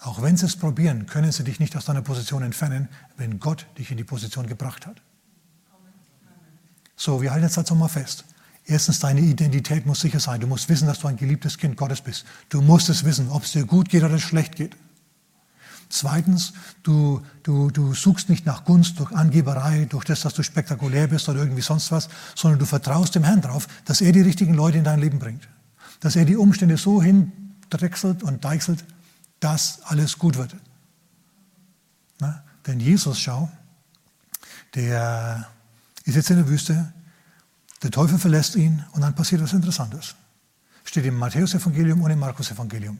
[0.00, 3.66] Auch wenn sie es probieren, können sie dich nicht aus deiner Position entfernen, wenn Gott
[3.78, 5.02] dich in die Position gebracht hat.
[6.96, 8.24] So, wir halten jetzt dazu mal fest.
[8.64, 10.40] Erstens, deine Identität muss sicher sein.
[10.40, 12.26] Du musst wissen, dass du ein geliebtes Kind Gottes bist.
[12.48, 14.76] Du musst es wissen, ob es dir gut geht oder schlecht geht.
[15.88, 21.06] Zweitens, du, du, du suchst nicht nach Gunst durch Angeberei, durch das, dass du spektakulär
[21.06, 24.52] bist oder irgendwie sonst was, sondern du vertraust dem Herrn darauf, dass er die richtigen
[24.52, 25.48] Leute in dein Leben bringt.
[26.00, 28.84] Dass er die Umstände so hindrechselt und deichselt,
[29.40, 30.56] dass alles gut wird.
[32.18, 33.50] Na, denn Jesus, schau,
[34.74, 35.48] der
[36.04, 36.92] ist jetzt in der Wüste,
[37.82, 40.16] der Teufel verlässt ihn und dann passiert was Interessantes.
[40.84, 42.98] Steht im Matthäus-Evangelium und im Markus-Evangelium.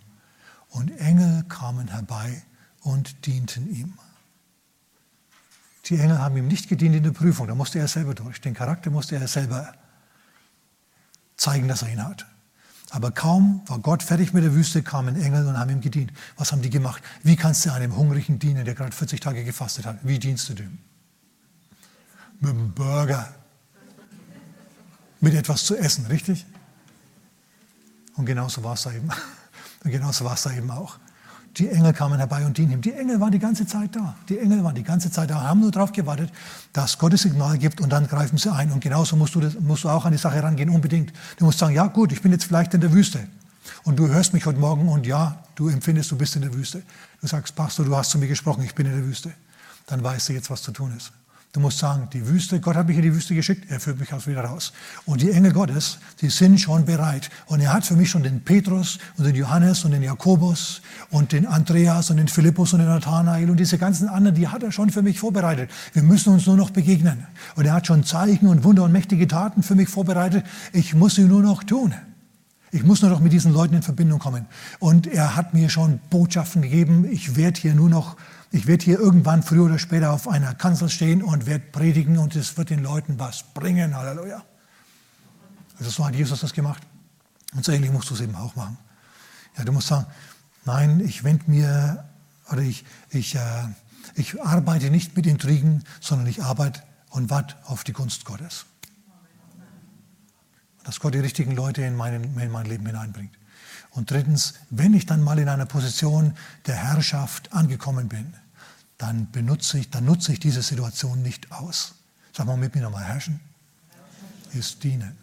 [0.70, 2.43] Und Engel kamen herbei
[2.82, 3.99] und dienten ihm.
[5.86, 8.41] Die Engel haben ihm nicht gedient in der Prüfung, da musste er selber durch.
[8.41, 9.72] Den Charakter musste er selber
[11.36, 12.26] zeigen, dass er ihn hat.
[12.91, 16.12] Aber kaum war Gott fertig mit der Wüste, kamen Engel und haben ihm gedient.
[16.36, 17.03] Was haben die gemacht?
[17.22, 19.99] Wie kannst du einem Hungrigen dienen, der gerade 40 Tage gefastet hat?
[20.03, 20.78] Wie dienst du dem?
[22.41, 23.34] Mit einem Burger.
[25.20, 26.47] Mit etwas zu essen, richtig?
[28.16, 29.09] Und genauso war es da eben.
[29.84, 30.99] Und genauso war es da eben auch.
[31.59, 32.80] Die Engel kamen herbei und dienen ihm.
[32.80, 34.14] Die Engel waren die ganze Zeit da.
[34.28, 36.30] Die Engel waren die ganze Zeit da, haben nur darauf gewartet,
[36.72, 38.70] dass Gott das Signal gibt und dann greifen sie ein.
[38.70, 41.12] Und genauso musst du, das, musst du auch an die Sache rangehen, unbedingt.
[41.36, 43.26] Du musst sagen, ja gut, ich bin jetzt vielleicht in der Wüste.
[43.82, 46.82] Und du hörst mich heute Morgen und ja, du empfindest, du bist in der Wüste.
[47.20, 49.32] Du sagst, Pastor, du hast zu mir gesprochen, ich bin in der Wüste.
[49.86, 51.12] Dann weißt du jetzt, was zu tun ist.
[51.53, 54.12] Du musst sagen, die Wüste, Gott hat mich in die Wüste geschickt, er führt mich
[54.12, 54.74] auch wieder raus.
[55.07, 57.30] Und die Engel Gottes, die sind schon bereit.
[57.46, 61.32] Und er hat für mich schon den Petrus und den Johannes und den Jakobus und
[61.32, 64.72] den Andreas und den Philippus und den Nathanael und diese ganzen anderen, die hat er
[64.72, 65.70] schon für mich vorbereitet.
[65.94, 67.26] Wir müssen uns nur noch begegnen.
[67.57, 70.44] Und er hat schon Zeichen und Wunder und mächtige Taten für mich vorbereitet.
[70.74, 71.94] Ich muss sie nur noch tun.
[72.70, 74.44] Ich muss nur noch mit diesen Leuten in Verbindung kommen.
[74.78, 77.07] Und er hat mir schon Botschaften gegeben.
[77.11, 78.16] Ich werde hier nur noch
[78.51, 82.34] ich werde hier irgendwann früher oder später auf einer Kanzel stehen und werde predigen und
[82.34, 83.94] es wird den Leuten was bringen.
[83.94, 84.42] Halleluja.
[85.78, 86.82] Also so hat Jesus das gemacht.
[87.55, 88.78] Und so ähnlich musst du es eben auch machen.
[89.57, 90.07] Ja, du musst sagen,
[90.64, 92.05] nein, ich wende mir,
[92.51, 93.68] oder ich, ich, äh,
[94.14, 98.66] ich arbeite nicht mit Intrigen, sondern ich arbeite und warte auf die Gunst Gottes.
[100.84, 103.38] Dass Gott die richtigen Leute in, meinen, in mein Leben hineinbringt.
[103.99, 106.34] Und drittens, wenn ich dann mal in einer Position
[106.68, 108.32] der Herrschaft angekommen bin,
[108.96, 111.96] dann benutze ich, dann nutze ich diese Situation nicht aus.
[112.32, 113.40] Sag mal mit mir nochmal, herrschen
[114.55, 115.18] ist dienen.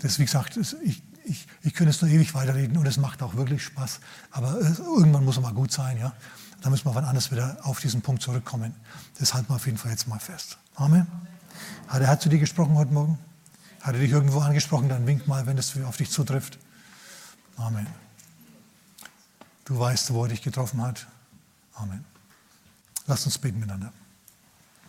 [0.00, 3.36] Das, wie gesagt, ich, ich, ich könnte es nur ewig weiterreden und es macht auch
[3.36, 4.00] wirklich Spaß.
[4.32, 6.12] Aber irgendwann muss es mal gut sein, ja.
[6.60, 8.74] Da müssen wir wann anders wieder auf diesen Punkt zurückkommen.
[9.20, 10.58] Das halten wir auf jeden Fall jetzt mal fest.
[10.74, 11.06] Amen.
[11.86, 13.16] Hat er zu dir gesprochen heute Morgen?
[13.80, 14.88] Hat er dich irgendwo angesprochen?
[14.88, 16.58] Dann wink mal, wenn es auf dich zutrifft.
[17.62, 17.86] Amen.
[19.64, 21.06] Du weißt, wo er dich getroffen hat.
[21.74, 22.04] Amen.
[23.06, 23.92] Lass uns beten miteinander.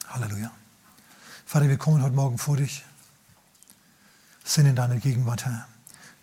[0.07, 0.51] Halleluja.
[1.45, 2.84] Vater, wir kommen heute Morgen vor dich,
[4.43, 5.67] sind in deiner Gegenwart, Herr.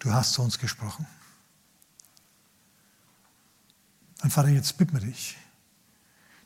[0.01, 1.07] Du hast zu uns gesprochen.
[4.22, 5.36] Und Vater, jetzt bitten wir dich,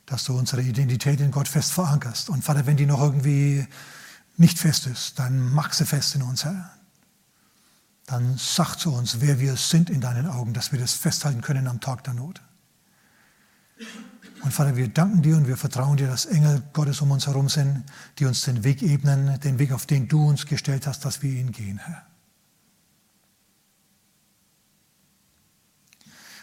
[0.05, 2.29] dass du unsere Identität in Gott fest verankerst.
[2.29, 3.67] Und Vater, wenn die noch irgendwie
[4.37, 6.75] nicht fest ist, dann mach sie fest in uns, Herr
[8.07, 11.67] dann sag zu uns, wer wir sind in deinen Augen, dass wir das festhalten können
[11.67, 12.43] am Tag der Not.
[14.43, 17.49] Und Vater, wir danken dir und wir vertrauen dir, dass Engel Gottes um uns herum
[17.49, 17.83] sind,
[18.19, 21.33] die uns den Weg ebnen, den Weg, auf den du uns gestellt hast, dass wir
[21.33, 22.07] ihn gehen, Herr.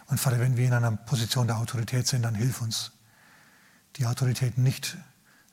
[0.07, 2.91] Und Vater, wenn wir in einer Position der Autorität sind, dann hilf uns,
[3.97, 4.97] die Autorität nicht,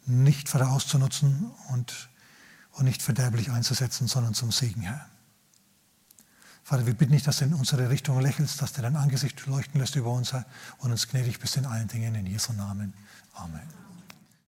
[0.06, 2.09] nicht Vater, auszunutzen und,
[2.72, 5.06] und nicht verderblich einzusetzen, sondern zum Segen, Herr.
[6.69, 9.81] Vater, wir bitten dich, dass du in unsere Richtung lächelst, dass du dein Angesicht leuchten
[9.81, 12.14] lässt über uns und uns gnädig bist in allen Dingen.
[12.14, 12.93] In Jesu Namen.
[13.33, 13.88] Amen.